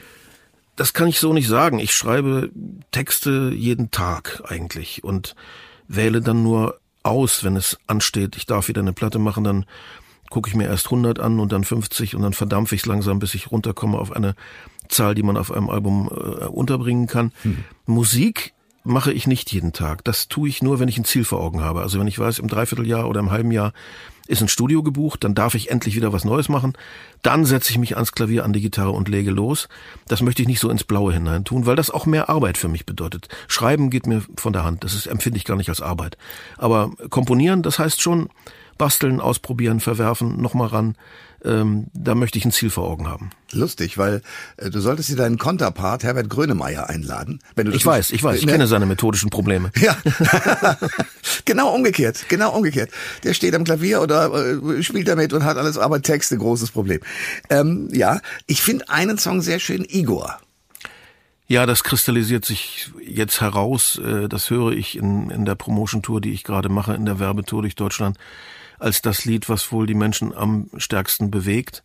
Das 0.77 0.93
kann 0.93 1.09
ich 1.09 1.19
so 1.19 1.33
nicht 1.33 1.49
sagen. 1.49 1.79
Ich 1.79 1.93
schreibe 1.93 2.49
Texte 2.91 3.51
jeden 3.53 3.91
Tag 3.91 4.41
eigentlich 4.45 5.03
und 5.03 5.35
wähle 5.89 6.21
dann 6.21 6.43
nur 6.43 6.79
aus, 7.03 7.43
wenn 7.43 7.55
es 7.55 7.77
ansteht, 7.87 8.35
ich 8.35 8.45
darf 8.45 8.67
wieder 8.67 8.81
eine 8.81 8.93
Platte 8.93 9.19
machen, 9.19 9.43
dann 9.43 9.65
gucke 10.29 10.49
ich 10.49 10.55
mir 10.55 10.65
erst 10.65 10.87
100 10.87 11.19
an 11.19 11.39
und 11.39 11.51
dann 11.51 11.63
50 11.63 12.15
und 12.15 12.21
dann 12.21 12.33
verdampfe 12.33 12.75
ich 12.75 12.81
es 12.81 12.87
langsam, 12.87 13.19
bis 13.19 13.33
ich 13.33 13.51
runterkomme 13.51 13.97
auf 13.97 14.11
eine 14.11 14.35
Zahl, 14.87 15.15
die 15.15 15.23
man 15.23 15.37
auf 15.37 15.51
einem 15.51 15.69
Album 15.69 16.09
äh, 16.11 16.45
unterbringen 16.45 17.07
kann. 17.07 17.31
Mhm. 17.43 17.63
Musik 17.85 18.53
mache 18.83 19.11
ich 19.11 19.27
nicht 19.27 19.51
jeden 19.51 19.73
Tag. 19.73 20.03
Das 20.03 20.27
tue 20.27 20.49
ich 20.49 20.61
nur, 20.61 20.79
wenn 20.79 20.87
ich 20.87 20.97
ein 20.97 21.05
Ziel 21.05 21.23
vor 21.23 21.41
Augen 21.41 21.61
habe. 21.61 21.81
Also 21.81 21.99
wenn 21.99 22.07
ich 22.07 22.19
weiß, 22.19 22.39
im 22.39 22.47
Dreivierteljahr 22.47 23.07
oder 23.07 23.19
im 23.19 23.31
halben 23.31 23.51
Jahr 23.51 23.73
ist 24.27 24.41
ein 24.41 24.47
Studio 24.47 24.83
gebucht, 24.83 25.23
dann 25.23 25.33
darf 25.33 25.55
ich 25.55 25.71
endlich 25.71 25.95
wieder 25.95 26.13
was 26.13 26.23
Neues 26.23 26.49
machen. 26.49 26.73
Dann 27.23 27.45
setze 27.45 27.71
ich 27.71 27.79
mich 27.79 27.95
ans 27.95 28.11
Klavier, 28.11 28.45
an 28.45 28.53
die 28.53 28.61
Gitarre 28.61 28.91
und 28.91 29.09
lege 29.09 29.31
los. 29.31 29.67
Das 30.07 30.21
möchte 30.21 30.43
ich 30.43 30.47
nicht 30.47 30.59
so 30.59 30.69
ins 30.69 30.83
Blaue 30.83 31.13
hinein 31.13 31.45
tun, 31.45 31.65
weil 31.65 31.75
das 31.75 31.89
auch 31.89 32.05
mehr 32.05 32.29
Arbeit 32.29 32.57
für 32.57 32.67
mich 32.67 32.85
bedeutet. 32.85 33.27
Schreiben 33.47 33.89
geht 33.89 34.05
mir 34.05 34.21
von 34.37 34.53
der 34.53 34.63
Hand. 34.63 34.83
Das 34.83 34.93
ist, 34.93 35.07
empfinde 35.07 35.37
ich 35.37 35.45
gar 35.45 35.57
nicht 35.57 35.69
als 35.69 35.81
Arbeit. 35.81 36.15
Aber 36.57 36.91
komponieren, 37.09 37.63
das 37.63 37.79
heißt 37.79 38.01
schon 38.01 38.29
basteln, 38.79 39.19
ausprobieren, 39.19 39.79
verwerfen, 39.79 40.41
nochmal 40.41 40.69
ran 40.69 40.95
ähm, 41.45 41.87
da 41.93 42.15
möchte 42.15 42.37
ich 42.37 42.45
ein 42.45 42.51
Ziel 42.51 42.69
vor 42.69 42.85
Augen 42.85 43.07
haben. 43.07 43.29
Lustig, 43.51 43.97
weil 43.97 44.21
äh, 44.57 44.69
du 44.69 44.81
solltest 44.81 45.09
dir 45.09 45.15
deinen 45.15 45.37
Konterpart 45.37 46.03
Herbert 46.03 46.29
Grönemeyer 46.29 46.89
einladen. 46.89 47.39
Wenn 47.55 47.67
du 47.67 47.71
ich 47.71 47.85
weiß, 47.85 48.11
ich 48.11 48.21
weiß, 48.21 48.39
ich 48.39 48.45
ne? 48.45 48.51
kenne 48.51 48.67
seine 48.67 48.85
methodischen 48.85 49.29
Probleme. 49.29 49.71
Ja, 49.79 49.97
genau 51.45 51.73
umgekehrt, 51.73 52.25
genau 52.27 52.53
umgekehrt. 52.53 52.91
Der 53.23 53.33
steht 53.33 53.55
am 53.55 53.63
Klavier 53.63 54.01
oder 54.01 54.33
äh, 54.33 54.83
spielt 54.83 55.07
damit 55.07 55.31
und 55.31 55.45
hat 55.45 55.57
alles, 55.57 55.77
aber 55.77 56.01
Texte, 56.01 56.37
großes 56.37 56.71
Problem. 56.71 56.99
Ähm, 57.49 57.87
ja, 57.93 58.19
ich 58.45 58.61
finde 58.61 58.89
einen 58.89 59.17
Song 59.17 59.41
sehr 59.41 59.59
schön, 59.59 59.85
Igor. 59.87 60.37
Ja, 61.47 61.65
das 61.65 61.83
kristallisiert 61.83 62.43
sich 62.43 62.91
jetzt 63.01 63.39
heraus. 63.39 63.99
Äh, 64.03 64.27
das 64.27 64.49
höre 64.49 64.73
ich 64.73 64.97
in, 64.97 65.29
in 65.29 65.45
der 65.45 65.55
Promotion-Tour, 65.55 66.19
die 66.19 66.33
ich 66.33 66.43
gerade 66.43 66.67
mache, 66.67 66.93
in 66.93 67.05
der 67.05 67.19
Werbetour 67.19 67.61
durch 67.61 67.75
Deutschland 67.75 68.17
als 68.79 69.01
das 69.01 69.25
Lied, 69.25 69.49
was 69.49 69.71
wohl 69.71 69.85
die 69.85 69.93
Menschen 69.93 70.33
am 70.33 70.69
stärksten 70.77 71.29
bewegt, 71.29 71.83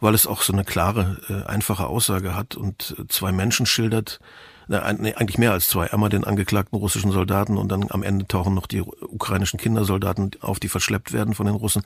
weil 0.00 0.14
es 0.14 0.26
auch 0.26 0.42
so 0.42 0.52
eine 0.52 0.64
klare, 0.64 1.18
äh, 1.28 1.48
einfache 1.48 1.86
Aussage 1.86 2.34
hat 2.34 2.54
und 2.54 2.94
äh, 2.98 3.06
zwei 3.08 3.32
Menschen 3.32 3.66
schildert, 3.66 4.20
nee, 4.68 4.76
eigentlich 4.76 5.38
mehr 5.38 5.52
als 5.52 5.68
zwei, 5.68 5.92
einmal 5.92 6.10
den 6.10 6.24
angeklagten 6.24 6.78
russischen 6.78 7.10
Soldaten 7.10 7.56
und 7.56 7.70
dann 7.70 7.86
am 7.90 8.02
Ende 8.02 8.26
tauchen 8.26 8.54
noch 8.54 8.66
die 8.66 8.82
ukrainischen 8.82 9.58
Kindersoldaten 9.58 10.32
auf, 10.40 10.60
die 10.60 10.68
verschleppt 10.68 11.12
werden 11.12 11.34
von 11.34 11.46
den 11.46 11.54
Russen. 11.54 11.82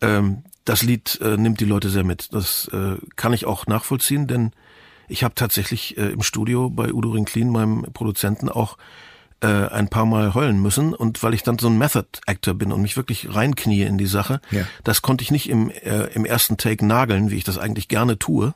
Ähm, 0.00 0.44
das 0.64 0.82
Lied 0.82 1.20
äh, 1.20 1.36
nimmt 1.36 1.60
die 1.60 1.64
Leute 1.64 1.90
sehr 1.90 2.04
mit. 2.04 2.32
Das 2.32 2.70
kann 3.14 3.32
ich 3.32 3.46
auch 3.46 3.66
nachvollziehen, 3.66 4.26
denn 4.26 4.52
ich 5.08 5.22
habe 5.22 5.36
tatsächlich 5.36 5.96
im 5.96 6.22
Studio 6.22 6.68
bei 6.68 6.92
Udo 6.92 7.10
Rinklin, 7.10 7.50
meinem 7.50 7.82
Produzenten, 7.92 8.48
auch 8.48 8.76
äh, 9.40 9.46
ein 9.46 9.88
paar 9.88 10.06
Mal 10.06 10.34
heulen 10.34 10.60
müssen 10.60 10.94
und 10.94 11.22
weil 11.22 11.34
ich 11.34 11.42
dann 11.42 11.58
so 11.58 11.68
ein 11.68 11.76
Method 11.78 12.06
Actor 12.26 12.54
bin 12.54 12.72
und 12.72 12.80
mich 12.82 12.96
wirklich 12.96 13.34
reinknie 13.34 13.82
in 13.82 13.98
die 13.98 14.06
Sache, 14.06 14.40
Ja. 14.50 14.64
das 14.84 15.02
konnte 15.02 15.22
ich 15.22 15.30
nicht 15.30 15.48
im, 15.48 15.70
äh, 15.70 16.06
im 16.14 16.24
ersten 16.24 16.56
Take 16.56 16.84
nageln, 16.86 17.30
wie 17.30 17.36
ich 17.36 17.44
das 17.44 17.58
eigentlich 17.58 17.88
gerne 17.88 18.18
tue. 18.18 18.54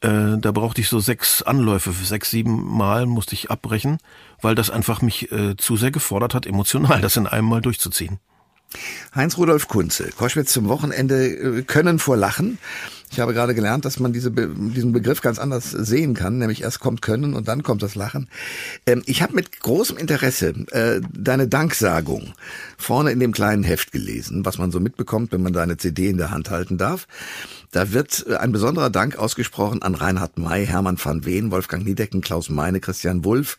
Äh, 0.00 0.38
da 0.38 0.52
brauchte 0.52 0.80
ich 0.80 0.88
so 0.88 1.00
sechs 1.00 1.42
Anläufe, 1.42 1.92
sechs, 1.92 2.30
sieben 2.30 2.64
Mal 2.64 3.06
musste 3.06 3.34
ich 3.34 3.50
abbrechen, 3.50 3.98
weil 4.40 4.54
das 4.54 4.70
einfach 4.70 5.02
mich 5.02 5.32
äh, 5.32 5.56
zu 5.56 5.76
sehr 5.76 5.90
gefordert 5.90 6.34
hat, 6.34 6.46
emotional 6.46 7.00
das 7.02 7.16
in 7.16 7.26
einem 7.26 7.48
Mal 7.48 7.60
durchzuziehen. 7.60 8.18
Heinz-Rudolf 9.14 9.66
Kunze, 9.68 10.10
Koschwitz 10.16 10.52
zum 10.52 10.68
Wochenende, 10.68 11.26
äh, 11.26 11.62
Können 11.62 11.98
vor 11.98 12.16
Lachen. 12.16 12.58
Ich 13.10 13.20
habe 13.20 13.32
gerade 13.32 13.54
gelernt, 13.54 13.84
dass 13.84 14.00
man 14.00 14.12
diese 14.12 14.30
Be 14.30 14.48
diesen 14.48 14.92
Begriff 14.92 15.22
ganz 15.22 15.38
anders 15.38 15.70
sehen 15.70 16.14
kann, 16.14 16.38
nämlich 16.38 16.62
erst 16.62 16.80
kommt 16.80 17.02
Können 17.02 17.34
und 17.34 17.48
dann 17.48 17.62
kommt 17.62 17.82
das 17.82 17.94
Lachen. 17.94 18.28
Ähm, 18.86 19.02
ich 19.06 19.22
habe 19.22 19.34
mit 19.34 19.60
großem 19.60 19.96
Interesse 19.96 20.48
äh, 20.70 21.00
deine 21.12 21.48
Danksagung 21.48 22.34
vorne 22.76 23.10
in 23.10 23.20
dem 23.20 23.32
kleinen 23.32 23.64
Heft 23.64 23.92
gelesen, 23.92 24.44
was 24.44 24.58
man 24.58 24.70
so 24.70 24.80
mitbekommt, 24.80 25.32
wenn 25.32 25.42
man 25.42 25.52
deine 25.52 25.76
CD 25.76 26.08
in 26.08 26.18
der 26.18 26.30
Hand 26.30 26.50
halten 26.50 26.78
darf. 26.78 27.06
Da 27.70 27.92
wird 27.92 28.26
äh, 28.28 28.36
ein 28.36 28.52
besonderer 28.52 28.90
Dank 28.90 29.16
ausgesprochen 29.18 29.82
an 29.82 29.94
Reinhard 29.94 30.38
May, 30.38 30.66
Hermann 30.66 30.98
van 31.02 31.24
Ween, 31.24 31.50
Wolfgang 31.50 31.84
Niedecken, 31.84 32.20
Klaus 32.20 32.50
Meine, 32.50 32.80
Christian 32.80 33.24
Wulff, 33.24 33.58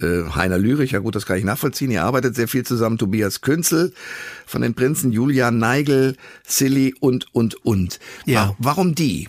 äh, 0.00 0.30
Heiner 0.34 0.58
Lürich, 0.58 0.92
ja 0.92 0.98
gut, 1.00 1.14
das 1.14 1.26
kann 1.26 1.36
ich 1.38 1.44
nachvollziehen. 1.44 1.90
Ihr 1.90 2.04
arbeitet 2.04 2.34
sehr 2.34 2.48
viel 2.48 2.64
zusammen. 2.64 2.98
Tobias 2.98 3.40
Künzel 3.40 3.92
von 4.46 4.62
den 4.62 4.74
Prinzen, 4.74 5.12
Julian 5.12 5.58
Neigel, 5.58 6.16
Silly 6.46 6.94
und, 7.00 7.26
und, 7.34 7.54
und. 7.64 7.98
Ja. 8.26 8.48
Wa- 8.48 8.56
Warum 8.58 8.94
die? 8.94 9.28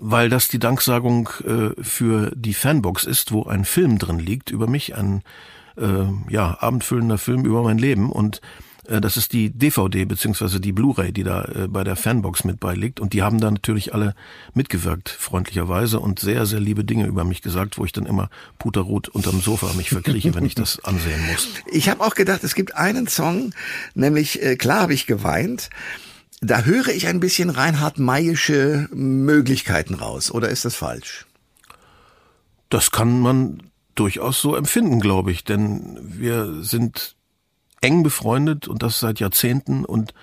weil 0.00 0.28
das 0.28 0.46
die 0.46 0.60
Danksagung 0.60 1.28
äh, 1.44 1.70
für 1.82 2.30
die 2.36 2.54
Fanbox 2.54 3.04
ist, 3.04 3.32
wo 3.32 3.46
ein 3.46 3.64
Film 3.64 3.98
drin 3.98 4.20
liegt 4.20 4.50
über 4.50 4.68
mich, 4.68 4.94
ein 4.94 5.22
äh, 5.76 6.04
ja 6.28 6.56
abendfüllender 6.60 7.18
Film 7.18 7.44
über 7.44 7.64
mein 7.64 7.78
Leben 7.78 8.12
und 8.12 8.40
das 8.88 9.16
ist 9.16 9.32
die 9.32 9.50
DVD 9.50 10.04
beziehungsweise 10.04 10.60
die 10.60 10.72
Blu-ray, 10.72 11.12
die 11.12 11.24
da 11.24 11.44
äh, 11.44 11.68
bei 11.68 11.84
der 11.84 11.96
Fanbox 11.96 12.44
mit 12.44 12.60
beiliegt 12.60 13.00
und 13.00 13.12
die 13.12 13.22
haben 13.22 13.40
da 13.40 13.50
natürlich 13.50 13.94
alle 13.94 14.14
mitgewirkt 14.54 15.08
freundlicherweise 15.08 16.00
und 16.00 16.18
sehr 16.18 16.46
sehr 16.46 16.60
liebe 16.60 16.84
Dinge 16.84 17.06
über 17.06 17.24
mich 17.24 17.42
gesagt, 17.42 17.78
wo 17.78 17.84
ich 17.84 17.92
dann 17.92 18.06
immer 18.06 18.30
puterrot 18.58 19.08
unterm 19.08 19.40
Sofa 19.40 19.72
mich 19.74 19.90
verkrieche, 19.90 20.34
wenn 20.34 20.44
ich 20.44 20.54
das 20.54 20.78
ansehen 20.84 21.20
muss. 21.30 21.48
Ich 21.70 21.88
habe 21.88 22.04
auch 22.04 22.14
gedacht, 22.14 22.44
es 22.44 22.54
gibt 22.54 22.74
einen 22.74 23.08
Song, 23.08 23.54
nämlich 23.94 24.42
äh, 24.42 24.56
Klar 24.56 24.80
habe 24.82 24.94
ich 24.94 25.06
geweint. 25.06 25.70
Da 26.40 26.62
höre 26.62 26.88
ich 26.88 27.06
ein 27.06 27.20
bisschen 27.20 27.50
Reinhard 27.50 27.98
Mayische 27.98 28.88
Möglichkeiten 28.92 29.94
raus. 29.94 30.30
Oder 30.30 30.50
ist 30.50 30.64
das 30.64 30.76
falsch? 30.76 31.26
Das 32.68 32.90
kann 32.90 33.20
man 33.20 33.62
durchaus 33.94 34.40
so 34.40 34.54
empfinden, 34.54 35.00
glaube 35.00 35.32
ich, 35.32 35.42
denn 35.44 35.98
wir 36.00 36.62
sind 36.62 37.16
eng 37.80 38.02
befreundet 38.02 38.68
und 38.68 38.82
das 38.82 39.00
seit 39.00 39.20
Jahrzehnten 39.20 39.84
und 39.84 40.14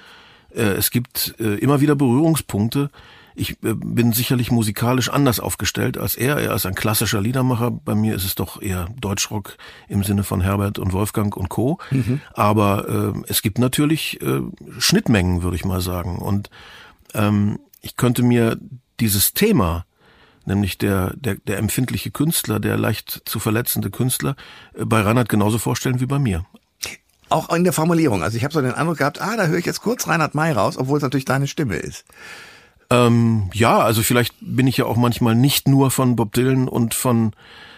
äh, 0.56 0.62
es 0.62 0.92
gibt 0.92 1.36
äh, 1.40 1.56
immer 1.56 1.82
wieder 1.82 1.96
Berührungspunkte. 1.96 2.90
Ich 3.36 3.52
äh, 3.64 3.74
bin 3.74 4.14
sicherlich 4.14 4.50
musikalisch 4.50 5.10
anders 5.10 5.40
aufgestellt 5.40 5.98
als 5.98 6.16
er. 6.16 6.38
Er 6.38 6.56
ist 6.56 6.66
ein 6.66 6.76
klassischer 6.76 7.22
Liedermacher. 7.22 7.70
Bei 7.72 7.94
mir 7.94 8.16
ist 8.16 8.24
es 8.24 8.36
doch 8.36 8.62
eher 8.62 8.88
Deutschrock 9.00 9.58
im 9.90 10.04
Sinne 10.04 10.24
von 10.24 10.42
Herbert 10.42 10.80
und 10.80 10.94
Wolfgang 10.94 11.36
und 11.36 11.50
Co. 11.50 11.80
Aber 12.34 13.14
äh, 13.16 13.22
es 13.28 13.42
gibt 13.42 13.60
natürlich 13.60 14.22
äh, 14.22 14.42
Schnittmengen, 14.80 15.44
würde 15.44 15.58
ich 15.58 15.66
mal 15.66 15.82
sagen. 15.82 16.18
Und 16.18 16.50
ähm, 17.14 17.60
ich 17.82 17.98
könnte 17.98 18.24
mir 18.24 18.58
dieses 19.02 19.34
Thema, 19.34 19.86
nämlich 20.46 20.78
der, 20.78 21.14
der, 21.18 21.36
der 21.36 21.58
empfindliche 21.58 22.12
Künstler, 22.12 22.60
der 22.62 22.78
leicht 22.78 23.24
zu 23.26 23.40
verletzende 23.40 23.90
Künstler, 23.90 24.38
äh, 24.74 24.86
bei 24.86 25.02
Reinhard 25.02 25.28
genauso 25.28 25.58
vorstellen 25.58 26.00
wie 26.00 26.06
bei 26.06 26.20
mir. 26.20 26.46
Auch 27.30 27.54
in 27.54 27.64
der 27.64 27.74
Formulierung. 27.74 28.24
Also 28.24 28.38
ich 28.38 28.44
habe 28.44 28.54
so 28.54 28.62
den 28.62 28.74
Eindruck 28.74 28.98
gehabt, 28.98 29.22
ah, 29.22 29.36
da 29.36 29.48
höre 29.48 29.58
ich 29.58 29.66
jetzt 29.66 29.82
kurz 29.82 30.08
Reinhard 30.08 30.36
May 30.36 30.52
raus, 30.52 30.78
obwohl 30.78 30.98
es 30.98 31.04
natürlich 31.04 31.26
deine 31.26 31.48
Stimme 31.48 31.78
ist. 31.78 32.06
Ähm, 32.90 33.50
ja, 33.54 33.80
also 33.80 34.04
vielleicht 34.04 34.36
bin 34.42 34.68
ich 34.68 34.78
ja 34.78 34.86
auch 34.86 34.96
manchmal 34.96 35.36
nicht 35.36 35.68
nur 35.68 35.90
von 35.90 36.16
Bob 36.16 36.34
Dylan 36.34 36.68
und 36.68 36.94
von 36.94 37.34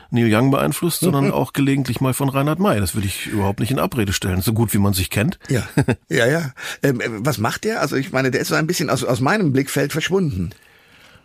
Neil 0.10 0.34
Young 0.34 0.51
beeinflusst, 0.51 1.01
sondern 1.01 1.32
auch 1.32 1.54
gelegentlich 1.54 2.00
mal 2.01 2.13
von 2.13 2.30
Reinhard 2.30 2.60
May. 2.60 2.80
Das 2.80 2.96
will 2.96 3.06
ich 3.06 3.27
überhaupt 3.27 3.60
nicht 3.60 3.72
in 3.72 3.80
Abrede 3.80 4.13
stellen, 4.13 4.42
so 4.42 4.54
gut 4.54 4.74
wie 4.74 4.77
man 4.77 4.94
sich 4.94 5.10
kennt. 5.10 5.39
Ja, 5.50 5.68
ja, 6.10 6.25
ja. 6.27 6.51
Ähm, 6.82 7.01
äh, 7.01 7.10
was 7.10 7.38
macht 7.38 7.63
der? 7.63 7.82
Also 7.82 7.96
ich 7.96 8.12
meine, 8.12 8.32
der 8.32 8.42
ist 8.42 8.50
so 8.50 8.56
ein 8.56 8.68
bisschen 8.68 8.89
aus, 8.89 9.04
aus 9.04 9.20
meinem 9.20 9.51
Blickfeld 9.51 9.92
verschwunden. 9.92 10.51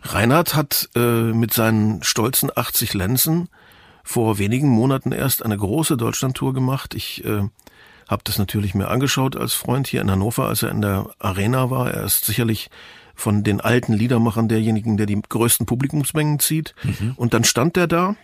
Reinhard 0.01 0.55
hat 0.55 0.89
äh, 0.95 1.31
mit 1.31 1.53
seinen 1.53 2.03
stolzen 2.03 2.51
80 2.53 2.93
Lenzen 2.93 3.47
vor 4.03 4.37
wenigen 4.37 4.67
Monaten 4.67 5.13
erst 5.13 5.45
eine 5.45 5.57
große 5.57 5.95
Deutschlandtour 5.95 6.53
gemacht. 6.53 6.93
Ich 6.93 7.23
äh, 7.23 7.43
habe 8.07 8.21
das 8.25 8.37
natürlich 8.37 8.73
mir 8.75 8.87
angeschaut 8.89 9.35
als 9.35 9.53
Freund 9.53 9.87
hier 9.87 10.01
in 10.01 10.11
Hannover, 10.11 10.47
als 10.47 10.63
er 10.63 10.69
in 10.71 10.81
der 10.81 11.07
Arena 11.19 11.69
war. 11.69 11.91
Er 11.91 12.03
ist 12.03 12.25
sicherlich 12.25 12.69
von 13.15 13.43
den 13.43 13.61
alten 13.61 13.93
Liedermachern 13.93 14.47
derjenigen, 14.47 14.97
der 14.97 15.05
die 15.05 15.21
größten 15.21 15.65
Publikumsmengen 15.65 16.39
zieht. 16.39 16.73
Und 17.15 17.33
dann 17.33 17.43
stand 17.43 17.77
er 17.77 17.87
da 17.87 18.15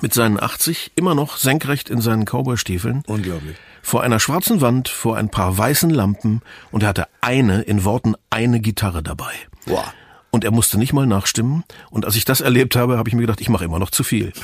mit 0.00 0.12
seinen 0.14 0.42
80 0.42 0.92
immer 0.96 1.14
noch 1.14 1.36
senkrecht 1.36 1.88
in 1.90 2.00
seinen 2.00 2.24
Cowboystiefeln 2.24 3.02
Unglaublich. 3.06 3.56
vor 3.82 4.02
einer 4.02 4.20
schwarzen 4.20 4.60
Wand, 4.60 4.88
vor 4.88 5.16
ein 5.16 5.30
paar 5.30 5.56
weißen 5.56 5.90
Lampen 5.90 6.42
und 6.70 6.82
er 6.82 6.90
hatte 6.90 7.06
eine, 7.20 7.62
in 7.62 7.84
Worten 7.84 8.14
eine 8.30 8.60
Gitarre 8.60 9.02
dabei. 9.02 9.32
Boah. 9.66 9.92
Und 10.30 10.44
er 10.44 10.50
musste 10.50 10.78
nicht 10.78 10.92
mal 10.92 11.06
nachstimmen. 11.06 11.64
Und 11.90 12.04
als 12.04 12.14
ich 12.14 12.26
das 12.26 12.42
erlebt 12.42 12.76
habe, 12.76 12.98
habe 12.98 13.08
ich 13.08 13.14
mir 13.14 13.22
gedacht, 13.22 13.40
ich 13.40 13.48
mache 13.48 13.64
immer 13.64 13.78
noch 13.78 13.90
zu 13.90 14.04
viel. 14.04 14.32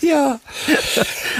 Ja. 0.00 0.40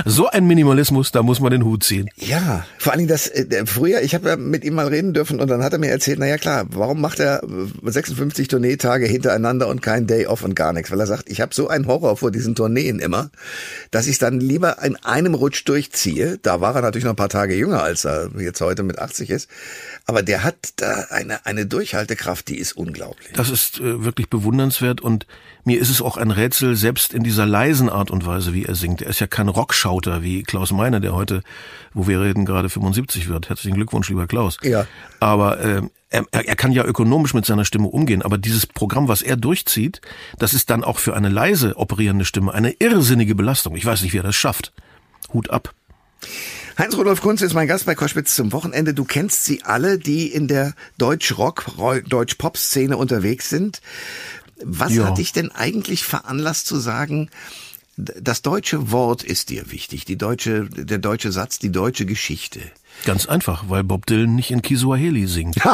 So 0.04 0.28
ein 0.28 0.46
Minimalismus, 0.46 1.12
da 1.12 1.22
muss 1.22 1.40
man 1.40 1.50
den 1.50 1.64
Hut 1.64 1.84
ziehen. 1.84 2.08
Ja, 2.16 2.66
vor 2.78 2.92
allen 2.92 2.98
Dingen 2.98 3.08
das 3.08 3.28
äh, 3.28 3.66
früher, 3.66 4.02
ich 4.02 4.14
habe 4.14 4.28
ja 4.28 4.36
mit 4.36 4.64
ihm 4.64 4.74
mal 4.74 4.88
reden 4.88 5.14
dürfen 5.14 5.40
und 5.40 5.48
dann 5.48 5.62
hat 5.62 5.72
er 5.72 5.78
mir 5.78 5.90
erzählt, 5.90 6.18
na 6.18 6.26
ja 6.26 6.38
klar, 6.38 6.66
warum 6.70 7.00
macht 7.00 7.20
er 7.20 7.42
äh, 7.42 7.90
56 7.90 8.48
Tourneetage 8.48 9.06
hintereinander 9.06 9.68
und 9.68 9.82
kein 9.82 10.06
Day 10.06 10.26
off 10.26 10.42
und 10.42 10.54
gar 10.54 10.72
nichts, 10.72 10.90
weil 10.90 11.00
er 11.00 11.06
sagt, 11.06 11.28
ich 11.28 11.40
habe 11.40 11.54
so 11.54 11.68
einen 11.68 11.86
Horror 11.86 12.16
vor 12.16 12.30
diesen 12.30 12.54
Tourneen 12.54 12.98
immer, 12.98 13.30
dass 13.90 14.06
ich 14.06 14.18
dann 14.18 14.40
lieber 14.40 14.82
in 14.82 14.96
einem 14.96 15.34
Rutsch 15.34 15.66
durchziehe. 15.66 16.38
Da 16.42 16.60
war 16.60 16.74
er 16.74 16.82
natürlich 16.82 17.04
noch 17.04 17.12
ein 17.12 17.16
paar 17.16 17.28
Tage 17.28 17.54
jünger, 17.54 17.82
als 17.82 18.04
er 18.04 18.30
jetzt 18.38 18.60
heute 18.60 18.82
mit 18.82 18.98
80 18.98 19.30
ist, 19.30 19.48
aber 20.06 20.22
der 20.22 20.44
hat 20.44 20.56
da 20.76 21.06
eine 21.10 21.46
eine 21.46 21.66
Durchhaltekraft, 21.66 22.48
die 22.48 22.58
ist 22.58 22.76
unglaublich. 22.76 23.32
Das 23.34 23.50
ist 23.50 23.80
äh, 23.80 24.04
wirklich 24.04 24.28
bewundernswert 24.28 25.00
und 25.00 25.26
mir 25.68 25.78
ist 25.78 25.90
es 25.90 26.00
auch 26.00 26.16
ein 26.16 26.30
Rätsel, 26.30 26.76
selbst 26.76 27.12
in 27.12 27.22
dieser 27.22 27.44
leisen 27.44 27.90
Art 27.90 28.10
und 28.10 28.24
Weise, 28.24 28.54
wie 28.54 28.64
er 28.64 28.74
singt. 28.74 29.02
Er 29.02 29.10
ist 29.10 29.20
ja 29.20 29.26
kein 29.26 29.48
Rockschauter 29.48 30.22
wie 30.22 30.42
Klaus 30.42 30.72
Meine, 30.72 31.02
der 31.02 31.12
heute, 31.12 31.42
wo 31.92 32.08
wir 32.08 32.22
reden, 32.22 32.46
gerade 32.46 32.70
75 32.70 33.28
wird. 33.28 33.50
Herzlichen 33.50 33.74
Glückwunsch, 33.74 34.08
lieber 34.08 34.26
Klaus. 34.26 34.56
Ja. 34.62 34.86
Aber 35.20 35.60
äh, 35.60 35.82
er, 36.08 36.24
er 36.32 36.56
kann 36.56 36.72
ja 36.72 36.84
ökonomisch 36.84 37.34
mit 37.34 37.44
seiner 37.44 37.66
Stimme 37.66 37.88
umgehen, 37.88 38.22
aber 38.22 38.38
dieses 38.38 38.66
Programm, 38.66 39.08
was 39.08 39.20
er 39.20 39.36
durchzieht, 39.36 40.00
das 40.38 40.54
ist 40.54 40.70
dann 40.70 40.84
auch 40.84 40.98
für 40.98 41.14
eine 41.14 41.28
leise 41.28 41.76
operierende 41.76 42.24
Stimme 42.24 42.54
eine 42.54 42.70
irrsinnige 42.78 43.34
Belastung. 43.34 43.76
Ich 43.76 43.84
weiß 43.84 44.00
nicht, 44.00 44.14
wie 44.14 44.20
er 44.20 44.22
das 44.22 44.36
schafft. 44.36 44.72
Hut 45.34 45.50
ab. 45.50 45.74
Heinz-Rudolf 46.78 47.22
Kunz 47.22 47.42
ist 47.42 47.54
mein 47.54 47.66
Gast 47.66 47.86
bei 47.86 47.96
Koschwitz 47.96 48.36
zum 48.36 48.52
Wochenende. 48.52 48.94
Du 48.94 49.04
kennst 49.04 49.44
sie 49.44 49.64
alle, 49.64 49.98
die 49.98 50.28
in 50.28 50.46
der 50.46 50.74
Deutsch-Rock, 50.96 51.72
Deutsch-Pop-Szene 52.08 52.96
unterwegs 52.96 53.48
sind. 53.48 53.80
Was 54.64 54.94
Ja. 54.94 55.06
hat 55.06 55.18
dich 55.18 55.32
denn 55.32 55.50
eigentlich 55.52 56.04
veranlasst 56.04 56.66
zu 56.66 56.76
sagen, 56.78 57.30
das 57.96 58.42
deutsche 58.42 58.92
Wort 58.92 59.24
ist 59.24 59.50
dir 59.50 59.72
wichtig, 59.72 60.04
die 60.04 60.16
deutsche, 60.16 60.68
der 60.70 60.98
deutsche 60.98 61.32
Satz, 61.32 61.58
die 61.58 61.72
deutsche 61.72 62.06
Geschichte? 62.06 62.60
Ganz 63.04 63.26
einfach, 63.26 63.64
weil 63.68 63.82
Bob 63.82 64.06
Dylan 64.06 64.36
nicht 64.36 64.50
in 64.52 64.62
Kiswahili 64.62 65.26
singt. 65.26 65.56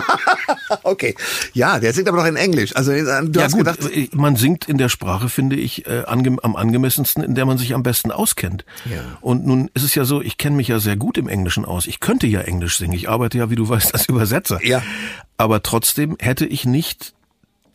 Okay, 0.83 1.15
ja, 1.53 1.79
der 1.79 1.93
singt 1.93 2.09
aber 2.09 2.19
noch 2.19 2.27
in 2.27 2.37
Englisch. 2.37 2.75
Also 2.75 2.91
du 2.93 2.99
ja 2.99 3.45
hast 3.45 3.53
gut, 3.53 3.59
gedacht, 3.67 3.79
äh, 3.91 4.09
man 4.13 4.37
singt 4.37 4.67
in 4.69 4.79
der 4.79 4.89
Sprache, 4.89 5.29
finde 5.29 5.57
ich, 5.57 5.87
äh, 5.87 6.05
ange 6.07 6.37
am 6.43 6.57
angemessensten, 6.57 7.23
in 7.23 7.35
der 7.35 7.45
man 7.47 7.59
sich 7.59 7.75
am 7.75 7.83
besten 7.83 8.11
auskennt. 8.11 8.65
Ja. 8.91 9.03
Und 9.21 9.47
nun 9.47 9.71
ist 9.75 9.83
es 9.85 9.95
ja 9.95 10.05
so, 10.05 10.21
ich 10.23 10.39
kenne 10.39 10.57
mich 10.57 10.69
ja 10.69 10.79
sehr 10.81 10.97
gut 10.97 11.19
im 11.19 11.29
Englischen 11.29 11.65
aus. 11.65 11.87
Ich 11.87 12.01
könnte 12.01 12.27
ja 12.27 12.41
Englisch 12.41 12.79
singen. 12.79 12.95
Ich 12.95 13.09
arbeite 13.09 13.39
ja, 13.39 13.51
wie 13.51 13.57
du 13.57 13.69
weißt, 13.69 13.95
als 13.95 14.09
Übersetzer. 14.09 14.65
Ja. 14.65 14.83
Aber 15.37 15.63
trotzdem 15.63 16.17
hätte 16.19 16.47
ich 16.47 16.65
nicht 16.65 17.13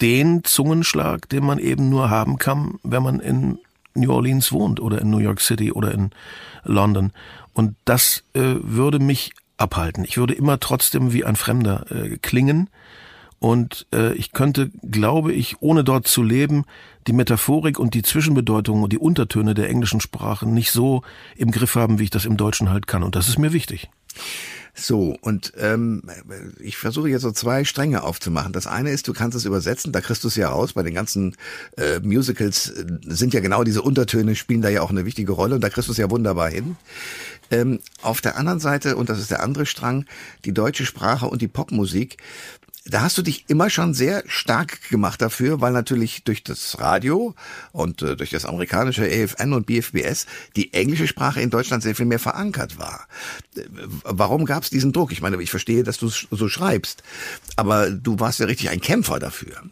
den 0.01 0.43
Zungenschlag, 0.43 1.27
den 1.29 1.45
man 1.45 1.59
eben 1.59 1.89
nur 1.89 2.09
haben 2.09 2.37
kann, 2.37 2.79
wenn 2.83 3.03
man 3.03 3.19
in 3.19 3.59
New 3.93 4.11
Orleans 4.11 4.51
wohnt 4.51 4.79
oder 4.79 5.01
in 5.01 5.09
New 5.09 5.17
York 5.17 5.41
City 5.41 5.71
oder 5.71 5.93
in 5.93 6.11
London. 6.63 7.11
Und 7.53 7.75
das 7.85 8.23
äh, 8.33 8.55
würde 8.61 8.99
mich 8.99 9.33
abhalten. 9.57 10.05
Ich 10.05 10.17
würde 10.17 10.33
immer 10.33 10.59
trotzdem 10.59 11.13
wie 11.13 11.25
ein 11.25 11.35
Fremder 11.35 11.85
äh, 11.91 12.17
klingen. 12.17 12.69
Und 13.39 13.87
äh, 13.93 14.13
ich 14.13 14.33
könnte, 14.33 14.69
glaube 14.89 15.33
ich, 15.33 15.61
ohne 15.61 15.83
dort 15.83 16.07
zu 16.07 16.23
leben, 16.23 16.65
die 17.07 17.13
Metaphorik 17.13 17.79
und 17.79 17.93
die 17.93 18.01
Zwischenbedeutungen 18.01 18.83
und 18.83 18.93
die 18.93 18.97
Untertöne 18.97 19.53
der 19.53 19.69
englischen 19.69 20.01
Sprache 20.01 20.47
nicht 20.47 20.71
so 20.71 21.03
im 21.35 21.51
Griff 21.51 21.75
haben, 21.75 21.99
wie 21.99 22.03
ich 22.03 22.09
das 22.09 22.25
im 22.25 22.37
Deutschen 22.37 22.69
halt 22.69 22.87
kann. 22.87 23.03
Und 23.03 23.15
das 23.15 23.29
ist 23.29 23.39
mir 23.39 23.53
wichtig. 23.53 23.89
So, 24.73 25.17
und 25.21 25.53
ähm, 25.57 26.03
ich 26.59 26.77
versuche 26.77 27.09
jetzt 27.09 27.23
so 27.23 27.31
zwei 27.31 27.65
Stränge 27.65 28.03
aufzumachen. 28.03 28.53
Das 28.53 28.67
eine 28.67 28.91
ist, 28.91 29.07
du 29.07 29.13
kannst 29.13 29.35
es 29.35 29.45
übersetzen, 29.45 29.91
da 29.91 30.01
kriegst 30.01 30.23
du 30.23 30.27
es 30.27 30.35
ja 30.35 30.49
raus. 30.49 30.73
Bei 30.73 30.83
den 30.83 30.93
ganzen 30.93 31.35
äh, 31.77 31.99
Musicals 31.99 32.69
äh, 32.69 32.85
sind 33.03 33.33
ja 33.33 33.39
genau 33.39 33.63
diese 33.63 33.81
Untertöne, 33.81 34.35
spielen 34.35 34.61
da 34.61 34.69
ja 34.69 34.81
auch 34.81 34.91
eine 34.91 35.05
wichtige 35.05 35.31
Rolle 35.31 35.55
und 35.55 35.61
da 35.61 35.69
kriegst 35.69 35.87
du 35.87 35.91
es 35.91 35.97
ja 35.97 36.09
wunderbar 36.09 36.49
hin. 36.49 36.77
Ähm, 37.51 37.79
auf 38.01 38.21
der 38.21 38.37
anderen 38.37 38.59
Seite, 38.59 38.95
und 38.95 39.09
das 39.09 39.19
ist 39.19 39.31
der 39.31 39.41
andere 39.41 39.65
Strang, 39.65 40.05
die 40.45 40.53
deutsche 40.53 40.85
Sprache 40.85 41.25
und 41.25 41.41
die 41.41 41.47
Popmusik, 41.47 42.17
da 42.89 43.01
hast 43.01 43.17
du 43.17 43.21
dich 43.21 43.45
immer 43.47 43.69
schon 43.69 43.93
sehr 43.93 44.23
stark 44.27 44.89
gemacht 44.89 45.21
dafür, 45.21 45.61
weil 45.61 45.71
natürlich 45.71 46.23
durch 46.23 46.43
das 46.43 46.79
Radio 46.79 47.35
und 47.71 48.01
äh, 48.01 48.15
durch 48.15 48.29
das 48.29 48.45
amerikanische 48.45 49.03
AFN 49.03 49.53
und 49.53 49.65
BFBS 49.65 50.25
die 50.55 50.73
englische 50.73 51.07
Sprache 51.07 51.41
in 51.41 51.49
Deutschland 51.49 51.83
sehr 51.83 51.95
viel 51.95 52.05
mehr 52.05 52.19
verankert 52.19 52.77
war. 52.77 53.07
Äh, 53.55 53.63
warum 54.03 54.45
gab 54.45 54.63
es 54.63 54.69
diesen 54.69 54.93
Druck? 54.93 55.11
Ich 55.11 55.21
meine, 55.21 55.41
ich 55.41 55.51
verstehe, 55.51 55.83
dass 55.83 55.97
du 55.97 56.09
so 56.09 56.49
schreibst, 56.49 57.03
aber 57.55 57.91
du 57.91 58.19
warst 58.19 58.39
ja 58.39 58.45
richtig 58.45 58.69
ein 58.69 58.81
Kämpfer 58.81 59.19
dafür. 59.19 59.63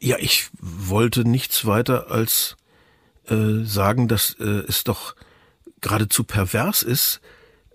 Ja, 0.00 0.16
ich 0.18 0.48
wollte 0.60 1.28
nichts 1.28 1.66
weiter 1.66 2.10
als 2.10 2.56
äh, 3.28 3.64
sagen, 3.64 4.08
dass 4.08 4.36
äh, 4.38 4.64
es 4.68 4.84
doch 4.84 5.14
geradezu 5.80 6.24
pervers 6.24 6.82
ist, 6.82 7.20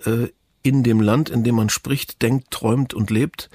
äh, 0.06 0.27
in 0.63 0.84
dem 0.84 1.00
Land, 1.00 1.29
in 1.29 1.44
dem 1.44 1.56
man 1.56 1.70
spricht, 1.70 2.22
denkt, 2.22 2.51
träumt 2.51 2.94
und 2.94 3.10
lebt, 3.10 3.50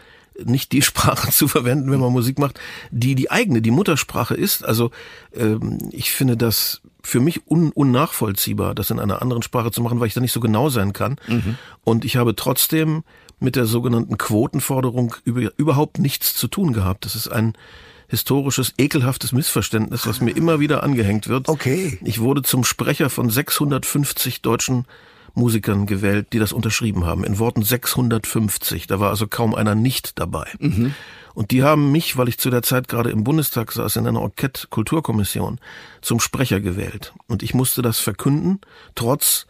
nicht 0.44 0.72
die 0.72 0.82
Sprache 0.82 1.30
zu 1.30 1.48
verwenden, 1.48 1.90
wenn 1.90 2.00
man 2.00 2.12
Musik 2.12 2.38
macht, 2.38 2.60
die 2.90 3.14
die 3.14 3.30
eigene, 3.30 3.62
die 3.62 3.70
Muttersprache 3.70 4.34
ist. 4.34 4.64
Also 4.64 4.90
ähm, 5.34 5.78
ich 5.90 6.12
finde 6.12 6.36
das 6.36 6.80
für 7.02 7.20
mich 7.20 7.42
un 7.48 7.72
unnachvollziehbar, 7.72 8.74
das 8.74 8.90
in 8.90 9.00
einer 9.00 9.22
anderen 9.22 9.42
Sprache 9.42 9.72
zu 9.72 9.82
machen, 9.82 10.00
weil 10.00 10.06
ich 10.06 10.14
da 10.14 10.20
nicht 10.20 10.32
so 10.32 10.40
genau 10.40 10.68
sein 10.68 10.92
kann. 10.92 11.16
Mhm. 11.26 11.56
Und 11.84 12.04
ich 12.04 12.16
habe 12.16 12.36
trotzdem 12.36 13.02
mit 13.40 13.56
der 13.56 13.66
sogenannten 13.66 14.18
Quotenforderung 14.18 15.16
über, 15.24 15.50
überhaupt 15.56 15.98
nichts 15.98 16.34
zu 16.34 16.46
tun 16.46 16.72
gehabt. 16.72 17.04
Das 17.04 17.16
ist 17.16 17.28
ein 17.28 17.54
historisches, 18.08 18.74
ekelhaftes 18.78 19.32
Missverständnis, 19.32 20.06
was 20.06 20.20
mir 20.20 20.36
immer 20.36 20.60
wieder 20.60 20.82
angehängt 20.82 21.28
wird. 21.28 21.48
Okay. 21.48 21.98
Ich 22.04 22.20
wurde 22.20 22.42
zum 22.42 22.62
Sprecher 22.62 23.10
von 23.10 23.30
650 23.30 24.42
deutschen 24.42 24.84
Musikern 25.34 25.86
gewählt, 25.86 26.28
die 26.32 26.38
das 26.38 26.52
unterschrieben 26.52 27.04
haben. 27.04 27.24
In 27.24 27.38
Worten 27.38 27.62
650. 27.62 28.86
Da 28.86 29.00
war 29.00 29.10
also 29.10 29.26
kaum 29.26 29.54
einer 29.54 29.74
nicht 29.74 30.18
dabei. 30.18 30.46
Mhm. 30.58 30.94
Und 31.34 31.50
die 31.50 31.62
haben 31.62 31.90
mich, 31.92 32.16
weil 32.16 32.28
ich 32.28 32.38
zu 32.38 32.50
der 32.50 32.62
Zeit 32.62 32.88
gerade 32.88 33.10
im 33.10 33.24
Bundestag 33.24 33.72
saß, 33.72 33.96
in 33.96 34.06
einer 34.06 34.20
Orchett-Kulturkommission, 34.20 35.58
zum 36.02 36.20
Sprecher 36.20 36.60
gewählt. 36.60 37.14
Und 37.26 37.42
ich 37.42 37.54
musste 37.54 37.80
das 37.80 37.98
verkünden, 37.98 38.60
trotz 38.94 39.46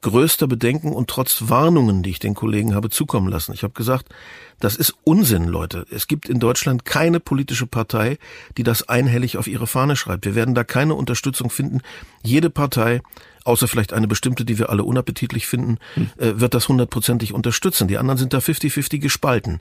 größter 0.00 0.46
Bedenken 0.46 0.92
und 0.92 1.10
trotz 1.10 1.44
Warnungen, 1.48 2.02
die 2.02 2.10
ich 2.10 2.18
den 2.18 2.34
Kollegen 2.34 2.74
habe 2.74 2.88
zukommen 2.88 3.28
lassen. 3.28 3.52
Ich 3.52 3.62
habe 3.62 3.74
gesagt, 3.74 4.08
das 4.60 4.76
ist 4.76 4.94
Unsinn, 5.04 5.44
Leute. 5.44 5.86
Es 5.90 6.06
gibt 6.06 6.28
in 6.28 6.38
Deutschland 6.38 6.84
keine 6.84 7.20
politische 7.20 7.66
Partei, 7.66 8.18
die 8.56 8.62
das 8.62 8.88
einhellig 8.88 9.36
auf 9.38 9.48
ihre 9.48 9.66
Fahne 9.66 9.96
schreibt. 9.96 10.24
Wir 10.24 10.34
werden 10.34 10.54
da 10.54 10.64
keine 10.64 10.94
Unterstützung 10.94 11.50
finden. 11.50 11.80
Jede 12.22 12.48
Partei 12.48 13.00
außer 13.48 13.66
vielleicht 13.66 13.92
eine 13.92 14.06
bestimmte, 14.06 14.44
die 14.44 14.58
wir 14.58 14.70
alle 14.70 14.84
unappetitlich 14.84 15.46
finden, 15.46 15.78
hm. 15.94 16.10
äh, 16.18 16.40
wird 16.40 16.54
das 16.54 16.68
hundertprozentig 16.68 17.32
unterstützen. 17.32 17.88
Die 17.88 17.98
anderen 17.98 18.18
sind 18.18 18.32
da 18.32 18.38
50-50 18.38 18.98
gespalten. 18.98 19.60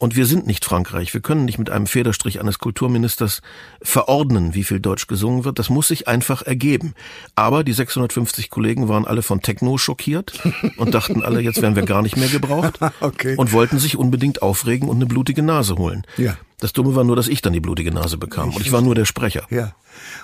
Und 0.00 0.14
wir 0.14 0.26
sind 0.26 0.46
nicht 0.46 0.64
Frankreich. 0.64 1.12
Wir 1.12 1.20
können 1.20 1.44
nicht 1.44 1.58
mit 1.58 1.70
einem 1.70 1.88
Federstrich 1.88 2.40
eines 2.40 2.60
Kulturministers 2.60 3.42
verordnen, 3.82 4.54
wie 4.54 4.62
viel 4.62 4.78
Deutsch 4.78 5.08
gesungen 5.08 5.44
wird. 5.44 5.58
Das 5.58 5.70
muss 5.70 5.88
sich 5.88 6.06
einfach 6.06 6.42
ergeben. 6.42 6.94
Aber 7.34 7.64
die 7.64 7.72
650 7.72 8.48
Kollegen 8.48 8.88
waren 8.88 9.04
alle 9.04 9.22
von 9.22 9.42
Techno 9.42 9.76
schockiert 9.76 10.40
und 10.76 10.94
dachten 10.94 11.24
alle, 11.24 11.40
jetzt 11.40 11.60
werden 11.62 11.74
wir 11.74 11.84
gar 11.84 12.02
nicht 12.02 12.16
mehr 12.16 12.28
gebraucht. 12.28 12.78
okay. 13.00 13.34
Und 13.36 13.52
wollten 13.52 13.80
sich 13.80 13.96
unbedingt 13.96 14.40
aufregen 14.40 14.88
und 14.88 14.96
eine 14.96 15.06
blutige 15.06 15.42
Nase 15.42 15.74
holen. 15.74 16.04
Ja. 16.16 16.36
Das 16.60 16.72
Dumme 16.72 16.94
war 16.96 17.04
nur, 17.04 17.14
dass 17.14 17.28
ich 17.28 17.40
dann 17.40 17.52
die 17.52 17.60
blutige 17.60 17.92
Nase 17.92 18.16
bekam. 18.16 18.52
Und 18.54 18.62
ich 18.62 18.72
war 18.72 18.82
nur 18.82 18.94
der 18.94 19.04
Sprecher. 19.04 19.46
Ja. 19.50 19.74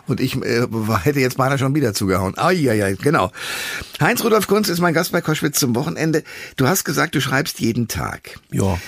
Und 0.07 0.21
ich 0.21 0.37
äh, 0.43 0.67
hätte 1.03 1.21
jetzt 1.21 1.37
beinahe 1.37 1.59
schon 1.59 1.75
wieder 1.75 1.95
zugehauen. 1.95 2.35
Ah, 2.37 2.51
ja, 2.51 2.75
ja, 2.75 2.93
genau. 2.95 3.31
Heinz 4.01 4.25
Rudolf 4.25 4.47
Kunz 4.47 4.69
ist 4.69 4.81
mein 4.81 4.95
Gast 4.95 5.13
bei 5.13 5.21
Koschwitz 5.21 5.61
zum 5.61 5.75
Wochenende. 5.75 6.25
Du 6.57 6.67
hast 6.67 6.85
gesagt, 6.85 7.15
du 7.15 7.21
schreibst 7.21 7.61
jeden 7.61 7.87
Tag. 7.87 8.41
Ja. 8.51 8.79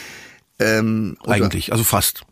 Ähm, 0.58 1.16
Eigentlich, 1.24 1.72
also 1.72 1.84
fast. 1.84 2.24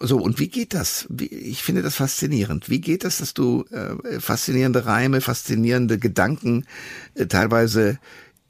So, 0.00 0.18
und 0.18 0.38
wie 0.38 0.48
geht 0.48 0.74
das? 0.74 1.06
Ich 1.18 1.62
finde 1.62 1.82
das 1.82 1.94
faszinierend. 1.94 2.68
Wie 2.68 2.80
geht 2.80 3.04
das, 3.04 3.18
dass 3.18 3.32
du 3.32 3.64
äh, 3.70 4.20
faszinierende 4.20 4.86
Reime, 4.86 5.20
faszinierende 5.20 5.98
Gedanken, 5.98 6.66
äh, 7.14 7.26
teilweise 7.26 7.98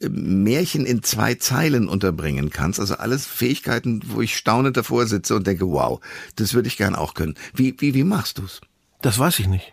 Märchen 0.01 0.85
in 0.85 1.03
zwei 1.03 1.35
Zeilen 1.35 1.89
unterbringen 1.89 2.51
kannst? 2.51 2.81
Also 2.81 2.97
alles 2.97 3.27
Fähigkeiten, 3.27 4.03
wo 4.07 4.21
ich 4.21 4.37
staunend 4.37 4.77
davor 4.77 5.07
sitze 5.07 5.35
und 5.35 5.47
denke, 5.47 5.67
wow, 5.67 6.01
das 6.37 6.55
würde 6.55 6.69
ich 6.69 6.77
gern 6.77 6.95
auch 6.95 7.15
können. 7.15 7.35
Wie, 7.55 7.75
wie, 7.79 7.95
wie 7.95 8.05
machst 8.05 8.39
du's? 8.39 8.61
Das 9.03 9.19
weiß 9.19 9.39
ich 9.39 9.47
nicht. 9.47 9.73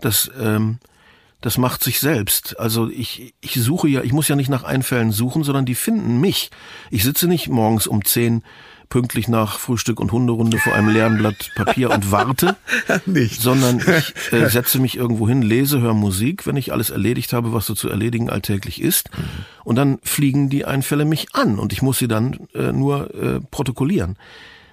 Das, 0.00 0.30
ähm, 0.38 0.78
das 1.40 1.56
macht 1.58 1.82
sich 1.82 2.00
selbst. 2.00 2.58
Also 2.58 2.88
ich, 2.90 3.34
ich 3.40 3.54
suche 3.54 3.88
ja, 3.88 4.02
ich 4.02 4.12
muss 4.12 4.28
ja 4.28 4.36
nicht 4.36 4.50
nach 4.50 4.64
Einfällen 4.64 5.12
suchen, 5.12 5.44
sondern 5.44 5.66
die 5.66 5.74
finden 5.74 6.20
mich. 6.20 6.50
Ich 6.90 7.02
sitze 7.02 7.28
nicht 7.28 7.48
morgens 7.48 7.86
um 7.86 8.04
zehn 8.04 8.42
pünktlich 8.90 9.28
nach 9.28 9.58
Frühstück 9.58 9.98
und 10.00 10.12
Hunderunde 10.12 10.58
vor 10.58 10.74
einem 10.74 10.88
leeren 10.88 11.16
Blatt 11.16 11.50
Papier 11.54 11.90
und 11.90 12.10
warte, 12.10 12.56
nicht. 13.06 13.40
sondern 13.40 13.78
ich 13.78 14.14
äh, 14.32 14.50
setze 14.50 14.78
mich 14.78 14.96
irgendwo 14.96 15.26
hin, 15.26 15.40
lese, 15.40 15.80
höre 15.80 15.94
Musik, 15.94 16.46
wenn 16.46 16.56
ich 16.56 16.72
alles 16.72 16.90
erledigt 16.90 17.32
habe, 17.32 17.54
was 17.54 17.66
so 17.66 17.74
zu 17.74 17.88
erledigen 17.88 18.28
alltäglich 18.28 18.82
ist, 18.82 19.08
mhm. 19.16 19.22
und 19.64 19.76
dann 19.76 19.98
fliegen 20.02 20.50
die 20.50 20.66
Einfälle 20.66 21.06
mich 21.06 21.34
an 21.34 21.58
und 21.58 21.72
ich 21.72 21.80
muss 21.80 21.98
sie 21.98 22.08
dann 22.08 22.48
äh, 22.54 22.72
nur 22.72 23.14
äh, 23.14 23.40
protokollieren 23.50 24.16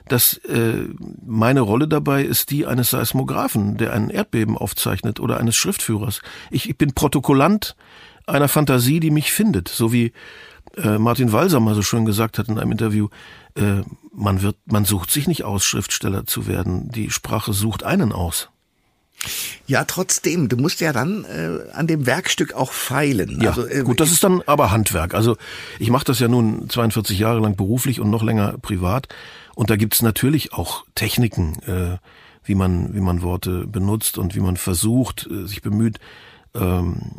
dass 0.09 0.37
äh, 0.45 0.85
meine 1.25 1.59
Rolle 1.59 1.85
dabei 1.85 2.23
ist 2.23 2.49
die 2.51 2.65
eines 2.65 2.91
Seismographen, 2.91 3.75
der 3.75 3.91
ein 3.91 4.09
Erdbeben 4.09 4.57
aufzeichnet 4.57 5.19
oder 5.19 5.37
eines 5.37 5.57
Schriftführers. 5.57 6.21
Ich, 6.49 6.69
ich 6.69 6.77
bin 6.77 6.93
Protokollant 6.93 7.75
einer 8.25 8.47
Fantasie, 8.47 9.01
die 9.01 9.11
mich 9.11 9.31
findet, 9.33 9.67
so 9.67 9.91
wie 9.91 10.11
äh, 10.77 10.97
Martin 10.97 11.31
Walser 11.31 11.59
mal 11.59 11.75
so 11.75 11.81
schön 11.81 12.05
gesagt 12.05 12.37
hat 12.37 12.47
in 12.47 12.59
einem 12.59 12.71
Interview, 12.71 13.09
äh, 13.55 13.81
man 14.13 14.41
wird, 14.41 14.57
man 14.65 14.85
sucht 14.85 15.11
sich 15.11 15.27
nicht 15.27 15.43
aus, 15.43 15.65
Schriftsteller 15.65 16.25
zu 16.25 16.47
werden. 16.47 16.89
Die 16.91 17.11
Sprache 17.11 17.53
sucht 17.53 17.83
einen 17.83 18.11
aus. 18.11 18.49
Ja, 19.65 19.83
trotzdem, 19.83 20.47
du 20.47 20.57
musst 20.57 20.79
ja 20.79 20.93
dann 20.93 21.25
äh, 21.25 21.71
an 21.73 21.87
dem 21.87 22.05
Werkstück 22.05 22.53
auch 22.53 22.71
feilen. 22.71 23.41
Ja, 23.41 23.49
also, 23.49 23.67
äh, 23.67 23.83
gut, 23.83 23.99
das 23.99 24.11
ist 24.11 24.23
dann 24.23 24.41
aber 24.45 24.71
Handwerk. 24.71 25.13
Also 25.13 25.37
ich 25.79 25.89
mache 25.89 26.05
das 26.05 26.19
ja 26.19 26.27
nun 26.27 26.69
42 26.69 27.17
Jahre 27.17 27.39
lang 27.39 27.55
beruflich 27.55 27.99
und 27.99 28.09
noch 28.09 28.23
länger 28.23 28.57
privat. 28.59 29.07
Und 29.55 29.69
da 29.69 29.75
gibt's 29.75 30.01
natürlich 30.01 30.53
auch 30.53 30.85
Techniken, 30.93 31.57
äh, 31.63 31.97
wie 32.43 32.55
man, 32.55 32.93
wie 32.93 33.01
man 33.01 33.23
Worte 33.23 33.65
benutzt 33.65 34.17
und 34.17 34.35
wie 34.35 34.39
man 34.39 34.55
versucht, 34.55 35.27
äh, 35.31 35.47
sich 35.47 35.61
bemüht, 35.61 35.99
ähm, 36.59 37.13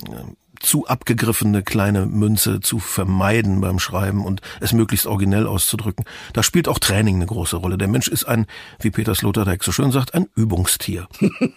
zu 0.61 0.87
abgegriffene 0.87 1.62
kleine 1.62 2.07
Münze 2.07 2.61
zu 2.61 2.79
vermeiden 2.79 3.61
beim 3.61 3.79
Schreiben 3.79 4.24
und 4.24 4.40
es 4.61 4.72
möglichst 4.72 5.07
originell 5.07 5.46
auszudrücken. 5.46 6.05
Da 6.33 6.42
spielt 6.42 6.68
auch 6.68 6.79
Training 6.79 7.16
eine 7.16 7.27
große 7.27 7.57
Rolle. 7.57 7.79
Der 7.79 7.88
Mensch 7.88 8.09
ist 8.09 8.24
ein, 8.24 8.46
wie 8.81 8.90
Peter 8.90 9.14
Sloterdijk 9.14 9.62
so 9.62 9.72
schön 9.72 9.92
sagt, 9.92 10.14
ein 10.14 10.27
Übungstier. 10.35 11.09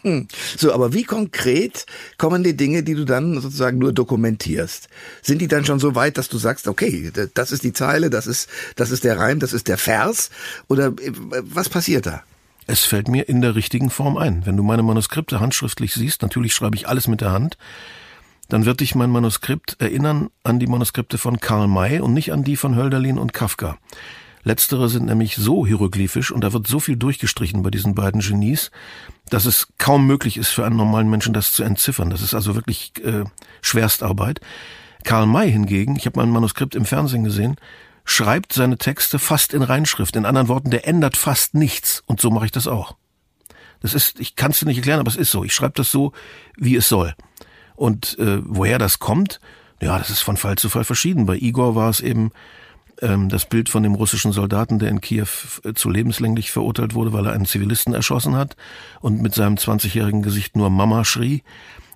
so, 0.58 0.74
aber 0.74 0.94
wie 0.94 1.04
konkret 1.04 1.86
kommen 2.18 2.44
die 2.44 2.56
Dinge, 2.56 2.84
die 2.84 2.96
du 2.96 3.06
dann 3.06 3.40
sozusagen 3.40 3.80
nur 3.80 3.94
dokumentierst? 3.94 4.88
Sind 5.22 5.42
die 5.42 5.48
dann 5.48 5.66
schon 5.66 5.80
so 5.80 5.96
weit, 5.96 6.18
dass 6.18 6.30
du 6.30 6.38
sagst, 6.38 6.68
okay, 6.68 7.12
das 7.34 7.52
ist 7.52 7.64
die 7.64 7.74
Zeile, 7.74 8.10
das 8.10 8.28
ist, 8.28 8.50
das 8.76 8.92
ist 8.92 9.04
der 9.04 9.18
Reim, 9.18 9.40
das 9.40 9.54
ist 9.54 9.68
der 9.68 9.78
Vers? 9.78 10.30
Oder 10.68 10.88
äh, 10.88 11.12
was 11.42 11.70
passiert 11.70 12.06
da? 12.06 12.24
Es 12.72 12.86
fällt 12.86 13.10
mir 13.10 13.28
in 13.28 13.42
der 13.42 13.56
richtigen 13.56 13.90
Form 13.90 14.16
ein. 14.16 14.46
Wenn 14.46 14.56
du 14.56 14.64
meine 14.64 14.82
Manuskripte 14.82 15.42
handschriftlich 15.42 15.94
siehst, 15.94 16.22
natürlich 16.22 16.54
schreibe 16.54 16.78
ich 16.78 16.88
alles 16.88 17.10
mit 17.10 17.20
der 17.20 17.34
Hand, 17.34 17.58
dann 18.48 18.64
wird 18.64 18.80
dich 18.80 18.96
mein 18.96 19.10
Manuskript 19.10 19.76
erinnern 19.80 20.30
an 20.46 20.58
die 20.58 20.68
Manuskripte 20.68 21.18
von 21.18 21.42
Karl 21.42 21.68
May 21.68 22.00
und 22.00 22.14
nicht 22.14 22.32
an 22.32 22.46
die 22.46 22.56
von 22.56 22.78
Hölderlin 22.78 23.18
und 23.18 23.34
Kafka. 23.34 23.78
Letztere 24.44 24.88
sind 24.88 25.08
nämlich 25.08 25.36
so 25.36 25.68
hieroglyphisch 25.68 26.32
und 26.32 26.46
da 26.46 26.54
wird 26.54 26.66
so 26.66 26.80
viel 26.80 26.96
durchgestrichen 26.96 27.62
bei 27.62 27.72
diesen 27.72 27.94
beiden 27.94 28.22
Genies, 28.22 28.72
dass 29.30 29.44
es 29.44 29.68
kaum 29.78 30.08
möglich 30.08 30.38
ist 30.38 30.52
für 30.52 30.64
einen 30.64 30.78
normalen 30.78 31.10
Menschen 31.10 31.34
das 31.34 31.52
zu 31.52 31.64
entziffern. 31.64 32.10
Das 32.10 32.22
ist 32.22 32.34
also 32.34 32.56
wirklich 32.56 32.94
äh, 33.04 33.26
Schwerstarbeit. 33.62 34.40
Karl 35.04 35.26
May 35.26 35.52
hingegen, 35.52 35.98
ich 35.98 36.06
habe 36.06 36.22
mein 36.22 36.30
Manuskript 36.30 36.76
im 36.76 36.86
Fernsehen 36.86 37.26
gesehen, 37.26 37.58
schreibt 38.06 38.54
seine 38.54 38.78
Texte 38.78 39.20
fast 39.20 39.54
in 39.54 39.62
Reinschrift. 39.62 40.16
In 40.16 40.26
anderen 40.26 40.48
Worten, 40.48 40.72
der 40.72 40.88
ändert 40.88 41.18
fast 41.18 41.54
nichts. 41.54 42.04
Und 42.06 42.22
so 42.22 42.32
mache 42.32 42.46
ich 42.46 42.52
das 42.52 42.68
auch. 42.68 42.96
Das 43.82 43.94
ist, 43.94 44.20
ich 44.20 44.36
kann 44.36 44.52
es 44.52 44.60
dir 44.60 44.66
nicht 44.66 44.78
erklären, 44.78 45.00
aber 45.00 45.10
es 45.10 45.16
ist 45.16 45.32
so. 45.32 45.44
Ich 45.44 45.54
schreibe 45.54 45.74
das 45.76 45.92
so, 45.92 46.14
wie 46.56 46.76
es 46.76 46.88
soll. 46.88 47.16
Und 47.76 48.18
äh, 48.20 48.40
woher 48.44 48.78
das 48.78 49.00
kommt, 49.00 49.40
ja, 49.82 49.98
das 49.98 50.12
ist 50.12 50.22
von 50.22 50.38
Fall 50.38 50.58
zu 50.58 50.70
Fall 50.70 50.84
verschieden. 50.84 51.26
Bei 51.26 51.36
Igor 51.36 51.76
war 51.76 51.90
es 51.90 52.00
eben 52.00 52.32
ähm, 53.02 53.30
das 53.30 53.46
Bild 53.46 53.70
von 53.70 53.82
dem 53.84 53.96
russischen 53.96 54.32
Soldaten, 54.32 54.78
der 54.78 54.90
in 54.90 55.02
Kiew 55.02 55.28
äh, 55.64 55.74
zu 55.74 55.90
lebenslänglich 55.90 56.52
verurteilt 56.52 56.94
wurde, 56.94 57.14
weil 57.14 57.26
er 57.26 57.34
einen 57.34 57.46
Zivilisten 57.46 57.94
erschossen 57.94 58.36
hat 58.36 58.56
und 59.00 59.22
mit 59.22 59.34
seinem 59.34 59.56
20-jährigen 59.56 60.22
Gesicht 60.22 60.56
nur 60.56 60.70
Mama 60.70 61.04
schrie. 61.04 61.44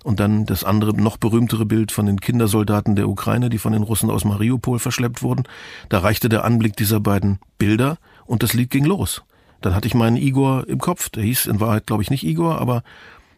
Und 0.06 0.20
dann 0.20 0.46
das 0.46 0.62
andere, 0.62 0.94
noch 0.94 1.16
berühmtere 1.16 1.66
Bild 1.66 1.90
von 1.90 2.06
den 2.06 2.20
Kindersoldaten 2.20 2.94
der 2.94 3.08
Ukraine, 3.08 3.50
die 3.50 3.58
von 3.58 3.72
den 3.72 3.82
Russen 3.82 4.08
aus 4.08 4.24
Mariupol 4.24 4.78
verschleppt 4.78 5.20
wurden. 5.20 5.48
Da 5.88 5.98
reichte 5.98 6.28
der 6.28 6.44
Anblick 6.44 6.76
dieser 6.76 7.00
beiden 7.00 7.40
Bilder 7.58 7.98
und 8.24 8.44
das 8.44 8.52
Lied 8.52 8.70
ging 8.70 8.84
los. 8.84 9.24
Dann 9.62 9.74
hatte 9.74 9.88
ich 9.88 9.94
meinen 9.94 10.16
Igor 10.16 10.68
im 10.68 10.78
Kopf. 10.78 11.08
Der 11.08 11.24
hieß 11.24 11.46
in 11.46 11.58
Wahrheit, 11.58 11.88
glaube 11.88 12.04
ich, 12.04 12.10
nicht 12.10 12.22
Igor, 12.22 12.60
aber 12.60 12.84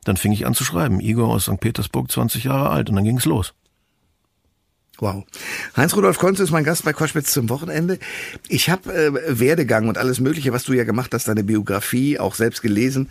dann 0.05 0.19
fing 0.19 0.31
ich 0.31 0.45
an 0.45 0.53
zu 0.53 0.63
schreiben. 0.63 1.01
Igor 1.01 1.31
aus 1.31 1.45
St. 1.45 1.59
Petersburg, 1.59 2.11
20 2.11 2.45
Jahre 2.45 2.69
alt. 2.69 2.91
Und 2.91 2.97
dann 2.97 3.05
ging 3.07 3.17
es 3.17 3.25
los. 3.25 3.55
Wow. 4.99 5.25
Heinz-Rudolf 5.75 6.19
Konz 6.19 6.39
ist 6.39 6.51
mein 6.51 6.65
Gast 6.65 6.85
bei 6.85 6.93
Koschwitz 6.93 7.33
zum 7.33 7.49
Wochenende. 7.49 7.99
Ich 8.47 8.69
habe 8.69 8.93
äh, 8.93 9.39
Werdegang 9.41 9.89
und 9.89 9.97
alles 9.97 10.21
Mögliche, 10.21 10.53
was 10.53 10.65
du 10.65 10.75
ja 10.75 10.85
gemacht 10.85 11.15
hast, 11.15 11.29
deine 11.29 11.45
Biografie, 11.45 12.19
auch 12.19 12.35
selbst 12.35 12.61
gelesen, 12.61 13.09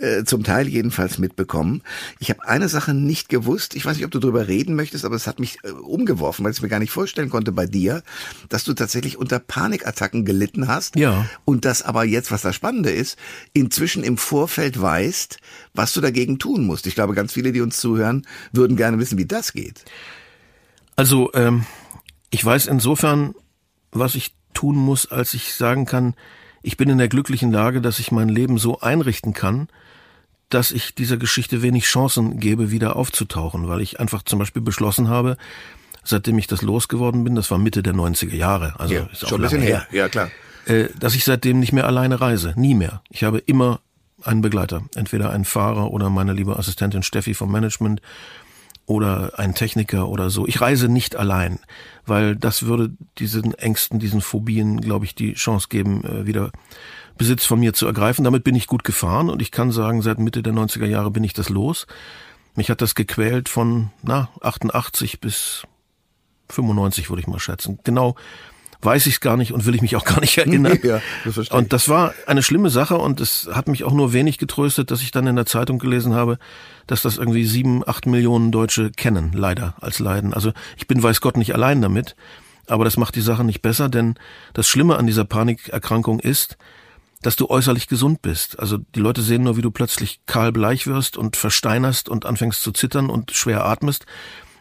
äh, 0.00 0.24
zum 0.24 0.44
Teil 0.44 0.66
jedenfalls 0.68 1.18
mitbekommen. 1.18 1.82
Ich 2.18 2.30
habe 2.30 2.46
eine 2.46 2.68
Sache 2.68 2.94
nicht 2.94 3.28
gewusst. 3.28 3.74
Ich 3.74 3.84
weiß 3.84 3.96
nicht, 3.96 4.04
ob 4.04 4.10
du 4.10 4.18
darüber 4.18 4.48
reden 4.48 4.74
möchtest, 4.74 5.04
aber 5.04 5.14
es 5.14 5.26
hat 5.26 5.38
mich 5.38 5.58
äh, 5.62 5.70
umgeworfen, 5.70 6.44
weil 6.44 6.52
ich 6.52 6.58
es 6.58 6.62
mir 6.62 6.68
gar 6.68 6.78
nicht 6.78 6.90
vorstellen 6.90 7.30
konnte 7.30 7.52
bei 7.52 7.66
dir, 7.66 8.02
dass 8.48 8.64
du 8.64 8.72
tatsächlich 8.74 9.18
unter 9.18 9.38
Panikattacken 9.38 10.24
gelitten 10.24 10.68
hast. 10.68 10.96
Ja. 10.96 11.26
Und 11.44 11.64
das 11.64 11.82
aber 11.82 12.04
jetzt, 12.04 12.30
was 12.32 12.42
das 12.42 12.54
Spannende 12.54 12.90
ist, 12.90 13.18
inzwischen 13.52 14.02
im 14.02 14.16
Vorfeld 14.16 14.80
weißt, 14.80 15.38
was 15.74 15.92
du 15.92 16.00
dagegen 16.00 16.38
tun 16.38 16.64
musst. 16.64 16.86
Ich 16.86 16.94
glaube, 16.94 17.14
ganz 17.14 17.32
viele, 17.32 17.52
die 17.52 17.60
uns 17.60 17.78
zuhören, 17.78 18.26
würden 18.52 18.76
gerne 18.76 18.98
wissen, 18.98 19.18
wie 19.18 19.26
das 19.26 19.52
geht. 19.52 19.84
Also, 20.96 21.30
ähm, 21.34 21.64
ich 22.30 22.44
weiß 22.44 22.66
insofern, 22.66 23.34
was 23.92 24.14
ich 24.14 24.34
tun 24.54 24.76
muss, 24.76 25.10
als 25.10 25.34
ich 25.34 25.54
sagen 25.54 25.84
kann, 25.84 26.14
ich 26.62 26.76
bin 26.76 26.88
in 26.88 26.98
der 26.98 27.08
glücklichen 27.08 27.52
Lage, 27.52 27.80
dass 27.80 27.98
ich 27.98 28.12
mein 28.12 28.28
Leben 28.28 28.58
so 28.58 28.80
einrichten 28.80 29.32
kann, 29.32 29.68
dass 30.48 30.72
ich 30.72 30.94
dieser 30.94 31.16
Geschichte 31.16 31.62
wenig 31.62 31.84
Chancen 31.84 32.40
gebe, 32.40 32.70
wieder 32.70 32.96
aufzutauchen, 32.96 33.68
weil 33.68 33.80
ich 33.80 34.00
einfach 34.00 34.22
zum 34.22 34.38
Beispiel 34.38 34.62
beschlossen 34.62 35.08
habe, 35.08 35.36
seitdem 36.04 36.38
ich 36.38 36.46
das 36.48 36.62
losgeworden 36.62 37.24
bin, 37.24 37.34
das 37.34 37.50
war 37.50 37.58
Mitte 37.58 37.82
der 37.82 37.94
90er 37.94 38.34
Jahre, 38.34 38.74
also 38.78 38.94
Ja, 38.94 39.08
ist 39.12 39.24
auch 39.24 39.28
schon 39.28 39.40
ein 39.40 39.42
bisschen 39.42 39.58
lange 39.60 39.70
her. 39.70 39.86
Ja, 39.92 40.08
klar. 40.08 40.30
äh, 40.66 40.88
dass 40.98 41.14
ich 41.14 41.24
seitdem 41.24 41.60
nicht 41.60 41.72
mehr 41.72 41.86
alleine 41.86 42.20
reise. 42.20 42.54
Nie 42.56 42.74
mehr. 42.74 43.02
Ich 43.10 43.22
habe 43.22 43.38
immer 43.38 43.80
einen 44.22 44.40
Begleiter. 44.42 44.82
Entweder 44.96 45.30
einen 45.30 45.44
Fahrer 45.44 45.92
oder 45.92 46.10
meine 46.10 46.32
liebe 46.32 46.58
Assistentin 46.58 47.02
Steffi 47.02 47.32
vom 47.34 47.50
Management 47.52 48.02
oder 48.90 49.38
einen 49.38 49.54
Techniker 49.54 50.08
oder 50.08 50.30
so. 50.30 50.48
Ich 50.48 50.60
reise 50.60 50.88
nicht 50.88 51.14
allein, 51.14 51.60
weil 52.06 52.34
das 52.34 52.64
würde 52.64 52.90
diesen 53.18 53.54
Ängsten, 53.54 54.00
diesen 54.00 54.20
Phobien, 54.20 54.80
glaube 54.80 55.04
ich, 55.04 55.14
die 55.14 55.34
Chance 55.34 55.68
geben, 55.70 56.02
äh, 56.02 56.26
wieder 56.26 56.50
Besitz 57.16 57.46
von 57.46 57.60
mir 57.60 57.72
zu 57.72 57.86
ergreifen. 57.86 58.24
Damit 58.24 58.42
bin 58.42 58.56
ich 58.56 58.66
gut 58.66 58.82
gefahren 58.82 59.30
und 59.30 59.40
ich 59.42 59.52
kann 59.52 59.70
sagen, 59.70 60.02
seit 60.02 60.18
Mitte 60.18 60.42
der 60.42 60.52
90er 60.52 60.86
Jahre 60.86 61.12
bin 61.12 61.22
ich 61.22 61.34
das 61.34 61.48
los. 61.50 61.86
Mich 62.56 62.68
hat 62.68 62.80
das 62.80 62.96
gequält 62.96 63.48
von, 63.48 63.90
na, 64.02 64.28
88 64.40 65.20
bis 65.20 65.62
95, 66.48 67.10
würde 67.10 67.20
ich 67.20 67.28
mal 67.28 67.38
schätzen. 67.38 67.78
Genau 67.84 68.16
weiß 68.82 69.06
ich 69.06 69.14
es 69.14 69.20
gar 69.20 69.36
nicht 69.36 69.52
und 69.52 69.66
will 69.66 69.74
ich 69.74 69.82
mich 69.82 69.96
auch 69.96 70.04
gar 70.04 70.20
nicht 70.20 70.38
erinnern. 70.38 70.78
Ja, 70.82 71.00
das 71.24 71.34
verstehe 71.34 71.56
und 71.58 71.72
das 71.72 71.88
war 71.88 72.14
eine 72.26 72.42
schlimme 72.42 72.70
Sache 72.70 72.96
und 72.96 73.20
es 73.20 73.48
hat 73.52 73.68
mich 73.68 73.84
auch 73.84 73.92
nur 73.92 74.12
wenig 74.12 74.38
getröstet, 74.38 74.90
dass 74.90 75.02
ich 75.02 75.10
dann 75.10 75.26
in 75.26 75.36
der 75.36 75.46
Zeitung 75.46 75.78
gelesen 75.78 76.14
habe, 76.14 76.38
dass 76.86 77.02
das 77.02 77.18
irgendwie 77.18 77.44
sieben, 77.44 77.86
acht 77.86 78.06
Millionen 78.06 78.52
Deutsche 78.52 78.90
kennen, 78.90 79.32
leider, 79.34 79.74
als 79.80 79.98
Leiden. 79.98 80.32
Also 80.34 80.52
ich 80.76 80.86
bin 80.86 81.02
weiß 81.02 81.20
Gott 81.20 81.36
nicht 81.36 81.54
allein 81.54 81.82
damit, 81.82 82.16
aber 82.66 82.84
das 82.84 82.96
macht 82.96 83.16
die 83.16 83.20
Sache 83.20 83.44
nicht 83.44 83.62
besser, 83.62 83.88
denn 83.88 84.14
das 84.54 84.66
Schlimme 84.68 84.96
an 84.96 85.06
dieser 85.06 85.24
Panikerkrankung 85.24 86.20
ist, 86.20 86.56
dass 87.22 87.36
du 87.36 87.50
äußerlich 87.50 87.86
gesund 87.86 88.22
bist. 88.22 88.58
Also 88.58 88.78
die 88.94 89.00
Leute 89.00 89.20
sehen 89.20 89.42
nur, 89.42 89.58
wie 89.58 89.62
du 89.62 89.70
plötzlich 89.70 90.20
kahlbleich 90.24 90.86
wirst 90.86 91.18
und 91.18 91.36
versteinerst 91.36 92.08
und 92.08 92.24
anfängst 92.24 92.62
zu 92.62 92.72
zittern 92.72 93.10
und 93.10 93.32
schwer 93.32 93.66
atmest. 93.66 94.06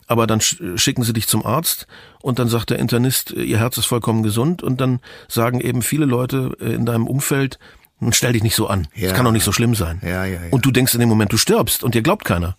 Aber 0.08 0.28
dann 0.28 0.40
sch- 0.42 0.78
schicken 0.78 1.04
sie 1.04 1.14
dich 1.14 1.28
zum 1.28 1.46
Arzt 1.46 1.88
und 2.22 2.40
dann 2.40 2.48
sagt 2.50 2.70
der 2.70 2.80
Internist, 2.80 3.32
ihr 3.32 3.60
Herz 3.60 3.78
ist 3.78 3.86
vollkommen 3.86 4.24
gesund 4.24 4.62
und 4.64 4.80
dann 4.82 5.00
sagen 5.28 5.62
eben 5.62 5.82
viele 5.82 6.06
Leute 6.06 6.56
äh, 6.60 6.74
in 6.74 6.86
deinem 6.86 7.08
Umfeld, 7.08 7.60
"Nun 8.00 8.14
stell 8.14 8.34
dich 8.34 8.44
nicht 8.44 8.56
so 8.56 8.68
an. 8.68 8.88
Es 8.96 9.02
Ja. 9.02 9.14
kann 9.14 9.26
doch 9.26 9.32
nicht 9.32 9.44
so 9.44 9.52
schlimm 9.52 9.76
sein. 9.76 10.02
Ja, 10.04 10.26
ja, 10.26 10.34
ja. 10.34 10.40
Und 10.52 10.66
du 10.66 10.72
denkst 10.72 10.94
in 10.94 11.00
dem 11.00 11.10
Moment, 11.10 11.32
du 11.34 11.38
stirbst 11.38 11.84
und 11.84 11.96
dir 11.96 12.02
glaubt 12.02 12.26
keiner. 12.26 12.56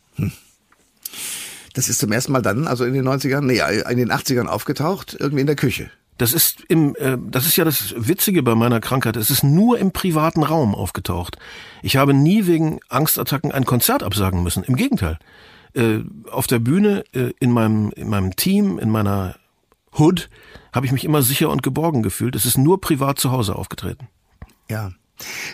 Das 1.74 1.88
ist 1.88 1.98
zum 2.00 2.10
ersten 2.12 2.32
Mal 2.32 2.42
dann, 2.42 2.66
also 2.66 2.84
in 2.84 2.94
den 2.94 3.04
90ern, 3.06 3.42
nee, 3.42 3.60
in 3.90 3.96
den 3.96 4.10
80ern 4.10 4.46
aufgetaucht, 4.46 5.16
irgendwie 5.18 5.40
in 5.40 5.46
der 5.46 5.56
Küche. 5.56 5.90
Das 6.18 6.34
ist 6.34 6.62
im, 6.68 6.94
äh, 6.96 7.16
das 7.30 7.46
ist 7.46 7.56
ja 7.56 7.64
das 7.64 7.94
Witzige 7.96 8.42
bei 8.42 8.54
meiner 8.54 8.80
Krankheit. 8.80 9.16
Es 9.16 9.30
ist 9.30 9.42
nur 9.42 9.78
im 9.78 9.90
privaten 9.92 10.42
Raum 10.42 10.74
aufgetaucht. 10.74 11.38
Ich 11.82 11.96
habe 11.96 12.12
nie 12.12 12.46
wegen 12.46 12.80
Angstattacken 12.90 13.52
ein 13.52 13.64
Konzert 13.64 14.02
absagen 14.02 14.42
müssen. 14.42 14.62
Im 14.64 14.76
Gegenteil. 14.76 15.18
Äh, 15.72 16.00
auf 16.30 16.46
der 16.46 16.58
Bühne, 16.58 17.04
äh, 17.14 17.30
in 17.38 17.52
meinem, 17.52 17.90
in 17.96 18.08
meinem 18.10 18.36
Team, 18.36 18.78
in 18.78 18.90
meiner 18.90 19.36
Hood, 19.98 20.30
habe 20.72 20.86
ich 20.86 20.92
mich 20.92 21.04
immer 21.04 21.22
sicher 21.22 21.50
und 21.50 21.62
geborgen 21.62 22.02
gefühlt. 22.02 22.36
Es 22.36 22.46
ist 22.46 22.58
nur 22.58 22.80
privat 22.80 23.18
zu 23.18 23.30
Hause 23.32 23.56
aufgetreten. 23.56 24.08
Ja. 24.68 24.92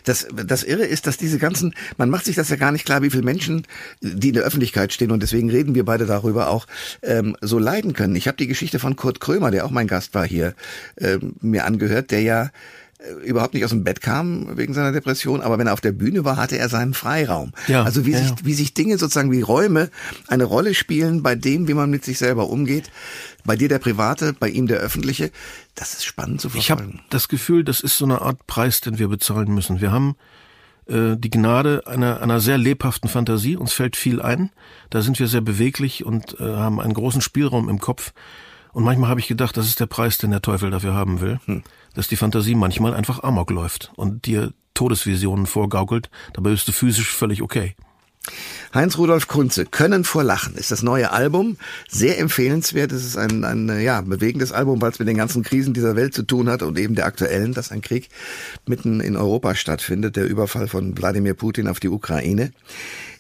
Das, 0.05 0.29
das 0.33 0.63
Irre 0.63 0.85
ist, 0.85 1.09
dass 1.09 1.17
diese 1.17 1.39
ganzen, 1.39 1.75
man 1.97 2.09
macht 2.09 2.25
sich 2.25 2.37
das 2.37 2.51
ja 2.51 2.57
gar 2.57 2.71
nicht 2.71 2.85
klar, 2.85 3.03
wie 3.03 3.11
viele 3.11 3.25
Menschen, 3.25 3.67
die 4.01 4.29
in 4.29 4.35
der 4.35 4.45
Öffentlichkeit 4.45 4.93
stehen, 4.93 5.11
und 5.11 5.25
deswegen 5.25 5.51
reden 5.51 5.75
wir 5.75 5.85
beide 5.85 6.07
darüber 6.07 6.51
auch, 6.51 6.67
ähm, 7.03 7.37
so 7.41 7.59
leiden 7.59 7.93
können. 7.93 8.15
Ich 8.15 8.29
habe 8.29 8.37
die 8.37 8.47
Geschichte 8.47 8.79
von 8.79 8.95
Kurt 8.95 9.19
Krömer, 9.19 9.51
der 9.51 9.67
auch 9.67 9.71
mein 9.71 9.89
Gast 9.89 10.15
war 10.15 10.25
hier, 10.25 10.55
ähm, 10.99 11.35
mir 11.41 11.65
angehört, 11.65 12.13
der 12.13 12.23
ja 12.23 12.51
überhaupt 13.25 13.55
nicht 13.55 13.65
aus 13.65 13.71
dem 13.71 13.85
Bett 13.85 14.01
kam 14.01 14.57
wegen 14.57 14.75
seiner 14.75 14.93
Depression, 14.93 15.41
aber 15.41 15.59
wenn 15.59 15.67
er 15.67 15.73
auf 15.73 15.81
der 15.81 15.93
Bühne 15.93 16.25
war, 16.25 16.37
hatte 16.37 16.59
er 16.59 16.69
seinen 16.69 16.95
Freiraum. 16.95 17.53
Ja, 17.69 17.83
also 17.83 18.07
wie 18.07 18.13
ja, 18.13 18.19
sich, 18.19 18.33
wie 18.45 18.55
sich 18.55 18.75
Dinge 18.75 18.99
sozusagen 18.99 19.33
wie 19.33 19.41
Räume 19.41 19.91
eine 20.29 20.45
Rolle 20.45 20.75
spielen 20.75 21.23
bei 21.23 21.35
dem, 21.35 21.69
wie 21.69 21.75
man 21.75 21.91
mit 21.91 22.05
sich 22.05 22.19
selber 22.19 22.49
umgeht. 22.49 22.91
Bei 23.45 23.57
dir 23.57 23.69
der 23.69 23.79
private, 23.79 24.35
bei 24.39 24.49
ihm 24.49 24.67
der 24.67 24.79
öffentliche. 24.79 25.31
Das 25.75 25.93
ist 25.95 26.05
spannend 26.05 26.41
zu 26.41 26.49
Ich 26.55 26.71
habe 26.71 26.83
verfolgen. 26.83 27.05
das 27.11 27.29
Gefühl, 27.29 27.65
das 27.65 27.81
ist 27.81 27.97
so 27.97 28.05
eine 28.05 28.21
Art 28.23 28.47
Preis, 28.47 28.81
den 28.81 28.99
wir 28.99 29.09
bezahlen 29.09 29.55
müssen. 29.55 29.81
Wir 29.81 29.93
haben 29.93 30.17
äh, 30.89 31.17
die 31.17 31.31
Gnade 31.31 31.83
einer, 31.87 32.21
einer 32.23 32.41
sehr 32.41 32.59
lebhaften 32.59 33.09
Fantasie. 33.09 33.57
Uns 33.57 33.73
fällt 33.73 33.97
viel 33.97 34.21
ein. 34.21 34.51
Da 34.91 35.03
sind 35.03 35.19
wir 35.19 35.29
sehr 35.29 35.41
beweglich 35.41 36.05
und 36.05 36.41
äh, 36.41 36.45
haben 36.45 36.81
einen 36.81 36.95
großen 36.95 37.21
Spielraum 37.21 37.69
im 37.69 37.79
Kopf. 37.79 38.13
Und 38.73 38.85
manchmal 38.85 39.09
habe 39.09 39.21
ich 39.21 39.27
gedacht, 39.27 39.57
das 39.57 39.69
ist 39.69 39.81
der 39.81 39.87
Preis, 39.87 40.19
den 40.19 40.33
der 40.33 40.43
Teufel 40.43 40.71
dafür 40.71 40.93
haben 40.93 41.21
will, 41.23 41.41
dass 41.97 42.09
die 42.09 42.17
Fantasie 42.17 42.55
manchmal 42.55 42.95
einfach 42.95 43.23
amok 43.23 43.51
läuft 43.51 43.91
und 43.97 44.27
dir 44.27 44.53
Todesvisionen 44.75 45.47
vorgaukelt. 45.47 46.11
Dabei 46.35 46.51
bist 46.51 46.69
du 46.69 46.73
physisch 46.73 47.11
völlig 47.11 47.43
okay. 47.43 47.75
Heinz-Rudolf 48.75 49.29
Kunze, 49.29 49.65
Können 49.65 50.05
vor 50.05 50.25
Lachen 50.25 50.57
ist 50.57 50.71
das 50.71 50.83
neue 50.83 51.13
Album. 51.13 51.57
Sehr 51.89 52.19
empfehlenswert. 52.19 52.93
Es 52.93 53.05
ist 53.05 53.17
ein, 53.17 53.45
ein 53.45 53.81
ja, 53.81 54.01
bewegendes 54.01 54.53
Album, 54.53 54.83
weil 54.83 54.91
es 54.91 54.99
mit 54.99 55.09
den 55.09 55.17
ganzen 55.17 55.43
Krisen 55.43 55.73
dieser 55.73 55.97
Welt 55.97 56.13
zu 56.13 56.25
tun 56.25 56.51
hat 56.51 56.63
und 56.63 56.79
eben 56.79 56.95
der 56.95 57.07
aktuellen, 57.07 57.55
dass 57.55 57.73
ein 57.73 57.81
Krieg 57.81 58.09
mitten 58.67 59.01
in 59.01 59.17
Europa 59.17 59.55
stattfindet, 59.55 60.17
der 60.17 60.27
Überfall 60.27 60.69
von 60.69 60.99
Wladimir 60.99 61.35
Putin 61.35 61.69
auf 61.69 61.81
die 61.81 61.89
Ukraine. 61.89 62.53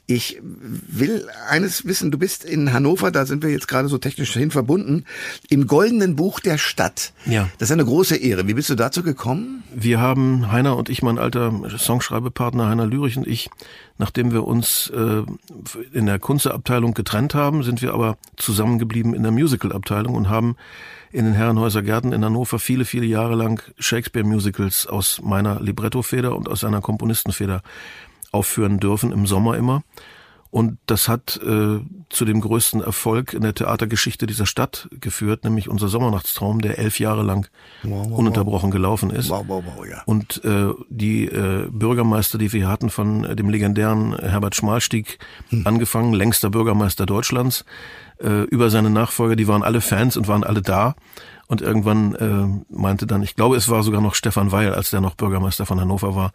Ich 0.09 0.41
will 0.41 1.27
eines 1.49 1.85
wissen, 1.85 2.13
du 2.13 2.19
bist 2.19 2.45
in 2.45 2.73
Hannover, 2.73 3.11
da 3.11 3.27
sind 3.27 3.43
wir 3.43 3.51
jetzt 3.51 3.67
gerade 3.67 3.89
so 3.89 3.99
technisch 3.99 4.33
hin 4.33 4.53
verbunden, 4.53 5.05
im 5.49 5.67
Goldenen 5.67 6.15
Buch 6.15 6.39
der 6.39 6.59
Stadt. 6.59 7.13
Ja. 7.25 7.49
Das 7.59 7.71
ist 7.71 7.73
eine 7.73 7.85
große 7.85 8.17
Ehre. 8.17 8.47
Wie 8.47 8.55
bist 8.55 8.71
du 8.71 8.77
dazu 8.77 9.03
gekommen? 9.03 9.65
Wir 9.75 10.01
haben, 10.01 10.53
Heiner 10.53 10.77
und 10.77 10.89
ich, 10.91 11.03
mein 11.03 11.19
alter 11.19 11.53
Songschreibepartner 11.77 12.69
Heiner 12.69 12.87
Lürich 12.87 13.17
und 13.17 13.27
ich, 13.27 13.51
nachdem 13.99 14.33
wir 14.33 14.47
uns 14.47 14.93
äh, 14.95 15.23
in 15.93 16.07
der 16.07 16.21
Kunsteabteilung 16.21 16.95
getrennt 16.95 17.35
haben, 17.35 17.65
sind 17.65 17.83
wir 17.83 17.93
aber 17.93 18.17
zusammengeblieben 18.37 19.13
in 19.13 19.25
der 19.25 19.33
Musicalabteilung 19.33 20.15
und 20.15 20.29
haben 20.29 20.55
in 21.11 21.25
den 21.25 21.35
Herrenhäuser 21.35 21.83
Gärten 21.83 22.13
in 22.13 22.25
Hannover 22.25 22.61
viele, 22.61 22.85
viele 22.85 23.07
Jahre 23.07 23.35
lang 23.35 23.61
Shakespeare-Musicals 23.79 24.87
aus 24.87 25.21
meiner 25.23 25.61
Librettofeder 25.61 26.37
und 26.37 26.49
aus 26.49 26.61
seiner 26.61 26.81
Komponistenfeder 26.81 27.63
aufführen 28.37 28.79
dürfen, 28.79 29.13
im 29.13 29.27
Sommer 29.27 29.57
immer. 29.57 29.83
Und 30.51 30.79
das 30.87 31.09
hat 31.09 31.39
äh, 31.45 31.81
zu 32.09 32.25
dem 32.25 32.41
größten 32.41 32.81
Erfolg 32.81 33.35
in 33.35 33.43
der 33.43 33.55
Theatergeschichte 33.55 34.27
dieser 34.27 34.47
Stadt 34.47 34.89
geführt, 35.01 35.45
nämlich 35.45 35.69
unser 35.69 35.89
Sommernachtstraum, 35.89 36.63
der 36.63 36.79
elf 36.79 36.99
Jahre 36.99 37.23
lang 37.23 37.49
Wow, 37.83 38.07
wow, 38.09 38.19
ununterbrochen 38.19 38.71
gelaufen 38.71 39.11
ist. 39.11 39.29
Wow, 39.29 39.45
wow, 39.49 39.63
wow, 39.67 39.87
ja. 39.87 40.03
Und 40.07 40.43
äh, 40.45 40.69
die 40.89 41.27
äh, 41.27 41.69
Bürgermeister, 41.71 42.39
die 42.39 42.53
wir 42.53 42.61
hier 42.61 42.69
hatten, 42.69 42.89
von 42.89 43.25
äh, 43.25 43.37
dem 43.37 43.51
legendären 43.51 44.17
Herbert 44.17 44.55
Schmalstieg 44.55 45.19
angefangen, 45.65 46.15
längster 46.15 46.49
Bürgermeister 46.49 47.05
Deutschlands, 47.05 47.65
äh, 48.19 48.45
über 48.45 48.71
seine 48.71 48.89
Nachfolger, 48.89 49.37
die 49.37 49.49
waren 49.49 49.63
alle 49.63 49.81
Fans 49.83 50.17
und 50.17 50.27
waren 50.27 50.45
alle 50.45 50.63
da. 50.63 50.95
Und 51.49 51.61
irgendwann 51.61 52.15
äh, 52.15 52.75
meinte 52.75 53.07
dann, 53.07 53.23
ich 53.23 53.37
glaube, 53.37 53.57
es 53.57 53.69
war 53.69 53.83
sogar 53.83 54.01
noch 54.01 54.15
Stefan 54.15 54.53
Weil, 54.53 54.73
als 54.73 54.91
der 54.91 55.01
noch 55.01 55.17
Bürgermeister 55.17 55.67
von 55.67 55.81
Hannover 55.81 56.15
war, 56.17 56.33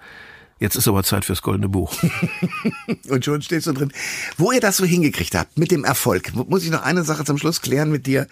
jetzt 0.61 0.77
ist 0.77 0.87
aber 0.87 1.03
Zeit 1.03 1.25
fürs 1.25 1.41
Goldene 1.41 1.67
Buch. 1.67 1.93
Und 3.09 3.25
schon 3.25 3.41
stehst 3.41 3.67
du 3.67 3.73
drin. 3.73 3.91
Wo 4.37 4.53
ihr 4.53 4.61
das 4.61 4.77
so 4.77 4.85
hingekriegt 4.85 5.35
habt, 5.35 5.57
mit 5.57 5.71
dem 5.71 5.83
Erfolg, 5.83 6.33
muss 6.33 6.63
ich 6.63 6.69
noch 6.71 6.83
eine 6.83 7.03
Sache 7.03 7.25
zum 7.25 7.37
Schluss 7.37 7.61
klären 7.61 7.91
mit 7.91 8.07
dir, 8.07 8.27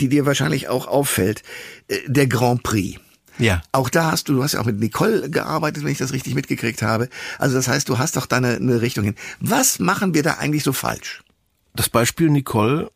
die 0.00 0.08
dir 0.08 0.24
wahrscheinlich 0.24 0.68
auch 0.68 0.86
auffällt. 0.86 1.42
Äh, 1.88 1.98
Der 2.06 2.26
Grand 2.26 2.62
Prix. 2.62 2.98
ja. 3.38 3.60
Auch 3.72 3.90
da 3.90 4.12
hast 4.12 4.28
du, 4.30 4.34
du 4.34 4.42
hast 4.42 4.52
ja 4.54 4.60
auch 4.60 4.64
mit 4.64 4.80
Nicole 4.80 5.28
gearbeitet, 5.28 5.84
wenn 5.84 5.92
ich 5.92 5.98
das 5.98 6.12
richtig 6.14 6.34
mitgekriegt 6.34 6.80
habe. 6.80 7.10
Also 7.38 7.56
das 7.56 7.68
heißt, 7.68 7.88
du 7.88 7.98
hast 7.98 8.16
doch 8.16 8.24
da 8.26 8.36
eine, 8.38 8.54
eine 8.54 8.80
Richtung 8.80 9.04
hin. 9.04 9.14
Was 9.40 9.78
machen 9.78 10.14
wir 10.14 10.22
da 10.22 10.34
eigentlich 10.34 10.64
so 10.64 10.72
falsch? 10.72 11.20
das 11.76 11.88
Beispiel 11.90 12.30
Nicole 12.30 12.90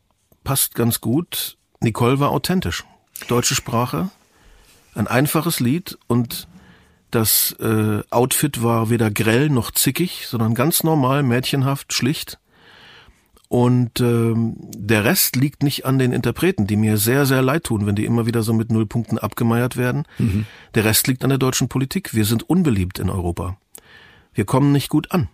passt 0.45 0.75
ganz 0.77 1.01
gut. 1.01 1.57
Nicole 1.81 2.21
war 2.21 2.31
authentisch. 2.31 2.85
Deutsche 3.27 3.55
Sprache, 3.57 4.11
ein 4.95 5.07
einfaches 5.09 5.61
Lied 5.61 5.99
und 6.07 6.48
das 7.11 7.53
äh, 7.61 8.03
Outfit 8.11 8.63
war 8.63 8.91
weder 8.91 9.11
grell 9.11 9.49
noch 9.49 9.71
zickig, 9.71 10.27
sondern 10.27 10.55
ganz 10.55 10.85
normal, 10.85 11.23
mädchenhaft, 11.23 11.93
schlicht. 11.93 12.39
Und 13.49 14.01
ähm, 14.01 14.57
der 14.77 15.05
Rest 15.05 15.35
liegt 15.35 15.63
nicht 15.63 15.87
an 15.87 15.99
den 15.99 16.13
Interpreten, 16.13 16.67
die 16.67 16.77
mir 16.77 16.99
sehr, 16.99 17.25
sehr 17.25 17.41
leid 17.41 17.65
tun, 17.65 17.87
wenn 17.87 17.95
die 17.95 18.05
immer 18.05 18.27
wieder 18.27 18.43
so 18.43 18.53
mit 18.53 18.71
Nullpunkten 18.71 19.19
abgemeiert 19.19 19.79
werden. 19.79 20.05
Mhm. 20.19 20.45
Der 20.75 20.85
Rest 20.85 21.07
liegt 21.07 21.25
an 21.25 21.31
der 21.31 21.39
deutschen 21.39 21.69
Politik. 21.69 22.13
Wir 22.13 22.27
sind 22.27 22.49
unbeliebt 22.49 22.99
in 22.99 23.09
Europa. 23.09 23.57
Wir 24.35 24.45
kommen 24.45 24.71
nicht 24.71 24.91
gut 24.91 25.13
an. 25.13 25.29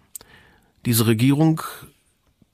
Diese 0.87 1.08
Regierung 1.08 1.60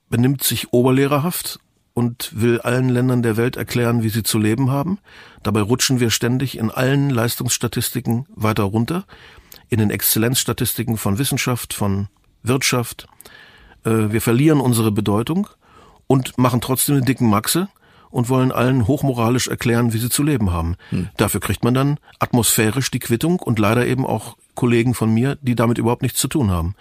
benimmt 0.09 0.41
sich 0.43 0.73
oberlehrerhaft 0.73 1.59
und 1.93 2.31
will 2.33 2.61
allen 2.61 2.89
Ländern 2.89 3.21
der 3.21 3.37
Welt 3.37 3.55
erklären, 3.57 4.03
wie 4.03 4.09
sie 4.09 4.23
zu 4.23 4.37
leben 4.37 4.71
haben. 4.71 4.99
Dabei 5.43 5.61
rutschen 5.61 5.99
wir 5.99 6.09
ständig 6.09 6.57
in 6.57 6.71
allen 6.71 7.09
Leistungsstatistiken 7.09 8.25
weiter 8.35 8.63
runter, 8.63 9.05
in 9.69 9.79
den 9.79 9.89
Exzellenzstatistiken 9.89 10.97
von 10.97 11.17
Wissenschaft, 11.17 11.73
von 11.73 12.07
Wirtschaft, 12.43 13.07
äh, 13.85 14.11
wir 14.11 14.21
verlieren 14.21 14.59
unsere 14.59 14.91
Bedeutung 14.91 15.47
und 16.07 16.37
machen 16.37 16.61
trotzdem 16.61 16.95
eine 16.95 17.05
dicken 17.05 17.29
Maxe 17.29 17.69
und 18.09 18.29
wollen 18.29 18.51
allen 18.51 18.87
hochmoralisch 18.87 19.47
erklären, 19.47 19.93
wie 19.93 19.97
sie 19.97 20.09
zu 20.09 20.23
leben 20.23 20.51
haben. 20.51 20.75
Hm. 20.89 21.09
Dafür 21.17 21.39
kriegt 21.39 21.63
man 21.63 21.73
dann 21.73 21.97
atmosphärisch 22.19 22.91
die 22.91 22.99
Quittung 22.99 23.39
und 23.39 23.57
leider 23.57 23.87
eben 23.87 24.05
auch 24.05 24.37
Kollegen 24.53 24.93
von 24.93 25.13
mir, 25.13 25.37
die 25.41 25.55
damit 25.55 25.77
überhaupt 25.77 26.01
nichts 26.01 26.19
zu 26.19 26.27
tun 26.27 26.51
haben. 26.51 26.75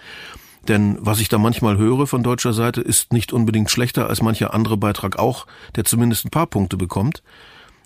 Denn 0.68 0.98
was 1.00 1.20
ich 1.20 1.28
da 1.28 1.38
manchmal 1.38 1.78
höre 1.78 2.06
von 2.06 2.22
deutscher 2.22 2.52
Seite, 2.52 2.80
ist 2.80 3.12
nicht 3.12 3.32
unbedingt 3.32 3.70
schlechter 3.70 4.08
als 4.08 4.22
mancher 4.22 4.54
andere 4.54 4.76
Beitrag 4.76 5.18
auch, 5.18 5.46
der 5.76 5.84
zumindest 5.84 6.26
ein 6.26 6.30
paar 6.30 6.46
Punkte 6.46 6.76
bekommt. 6.76 7.22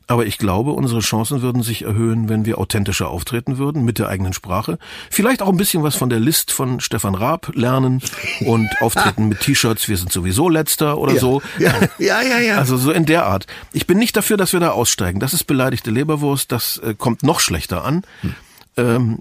Aber 0.06 0.26
ich 0.26 0.36
glaube, 0.36 0.72
unsere 0.72 1.00
Chancen 1.00 1.40
würden 1.40 1.62
sich 1.62 1.82
erhöhen, 1.82 2.28
wenn 2.28 2.44
wir 2.44 2.58
authentischer 2.58 3.08
auftreten 3.08 3.56
würden 3.56 3.84
mit 3.84 3.98
der 3.98 4.08
eigenen 4.08 4.34
Sprache. 4.34 4.78
Vielleicht 5.10 5.40
auch 5.40 5.48
ein 5.48 5.56
bisschen 5.56 5.82
was 5.82 5.96
von 5.96 6.10
der 6.10 6.20
List 6.20 6.52
von 6.52 6.80
Stefan 6.80 7.14
Raab 7.14 7.52
lernen 7.54 8.02
und 8.44 8.68
auftreten 8.80 9.28
mit 9.28 9.40
T-Shirts, 9.40 9.88
wir 9.88 9.96
sind 9.96 10.12
sowieso 10.12 10.48
letzter 10.48 10.98
oder 10.98 11.14
ja, 11.14 11.20
so. 11.20 11.42
Ja, 11.58 11.72
ja, 11.98 12.20
ja, 12.20 12.38
ja. 12.38 12.58
Also 12.58 12.76
so 12.76 12.92
in 12.92 13.06
der 13.06 13.24
Art. 13.24 13.46
Ich 13.72 13.86
bin 13.86 13.98
nicht 13.98 14.16
dafür, 14.16 14.36
dass 14.36 14.52
wir 14.52 14.60
da 14.60 14.72
aussteigen. 14.72 15.20
Das 15.20 15.32
ist 15.32 15.44
beleidigte 15.44 15.90
Leberwurst, 15.90 16.52
das 16.52 16.78
äh, 16.78 16.94
kommt 16.94 17.22
noch 17.22 17.40
schlechter 17.40 17.84
an. 17.84 18.02
Hm. 18.20 18.34
Ähm, 18.76 19.18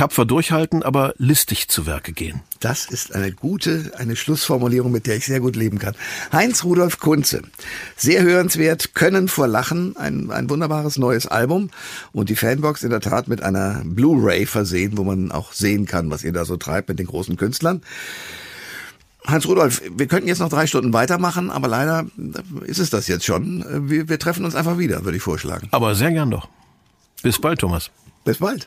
tapfer 0.00 0.24
durchhalten, 0.24 0.82
aber 0.82 1.12
listig 1.18 1.68
zu 1.68 1.84
Werke 1.84 2.14
gehen. 2.14 2.40
Das 2.58 2.86
ist 2.86 3.14
eine 3.14 3.32
gute, 3.32 3.92
eine 3.98 4.16
Schlussformulierung, 4.16 4.90
mit 4.90 5.06
der 5.06 5.16
ich 5.16 5.26
sehr 5.26 5.40
gut 5.40 5.56
leben 5.56 5.78
kann. 5.78 5.94
Heinz 6.32 6.64
Rudolf 6.64 7.00
Kunze, 7.00 7.42
sehr 7.98 8.22
hörenswert, 8.22 8.94
Können 8.94 9.28
vor 9.28 9.46
Lachen, 9.46 9.98
ein, 9.98 10.30
ein 10.30 10.48
wunderbares 10.48 10.96
neues 10.96 11.26
Album 11.26 11.68
und 12.12 12.30
die 12.30 12.36
Fanbox 12.36 12.82
in 12.82 12.88
der 12.88 13.00
Tat 13.00 13.28
mit 13.28 13.42
einer 13.42 13.82
Blu-ray 13.84 14.46
versehen, 14.46 14.96
wo 14.96 15.04
man 15.04 15.32
auch 15.32 15.52
sehen 15.52 15.84
kann, 15.84 16.10
was 16.10 16.24
ihr 16.24 16.32
da 16.32 16.46
so 16.46 16.56
treibt 16.56 16.88
mit 16.88 16.98
den 16.98 17.06
großen 17.06 17.36
Künstlern. 17.36 17.82
Hans 19.26 19.46
Rudolf, 19.46 19.82
wir 19.94 20.06
könnten 20.06 20.28
jetzt 20.28 20.38
noch 20.38 20.48
drei 20.48 20.66
Stunden 20.66 20.94
weitermachen, 20.94 21.50
aber 21.50 21.68
leider 21.68 22.06
ist 22.64 22.78
es 22.78 22.88
das 22.88 23.06
jetzt 23.06 23.26
schon. 23.26 23.90
Wir, 23.90 24.08
wir 24.08 24.18
treffen 24.18 24.46
uns 24.46 24.54
einfach 24.54 24.78
wieder, 24.78 25.04
würde 25.04 25.18
ich 25.18 25.22
vorschlagen. 25.22 25.68
Aber 25.72 25.94
sehr 25.94 26.10
gern 26.10 26.30
doch. 26.30 26.48
Bis 27.22 27.38
bald, 27.38 27.58
Thomas. 27.58 27.90
Bis 28.24 28.38
bald. 28.38 28.66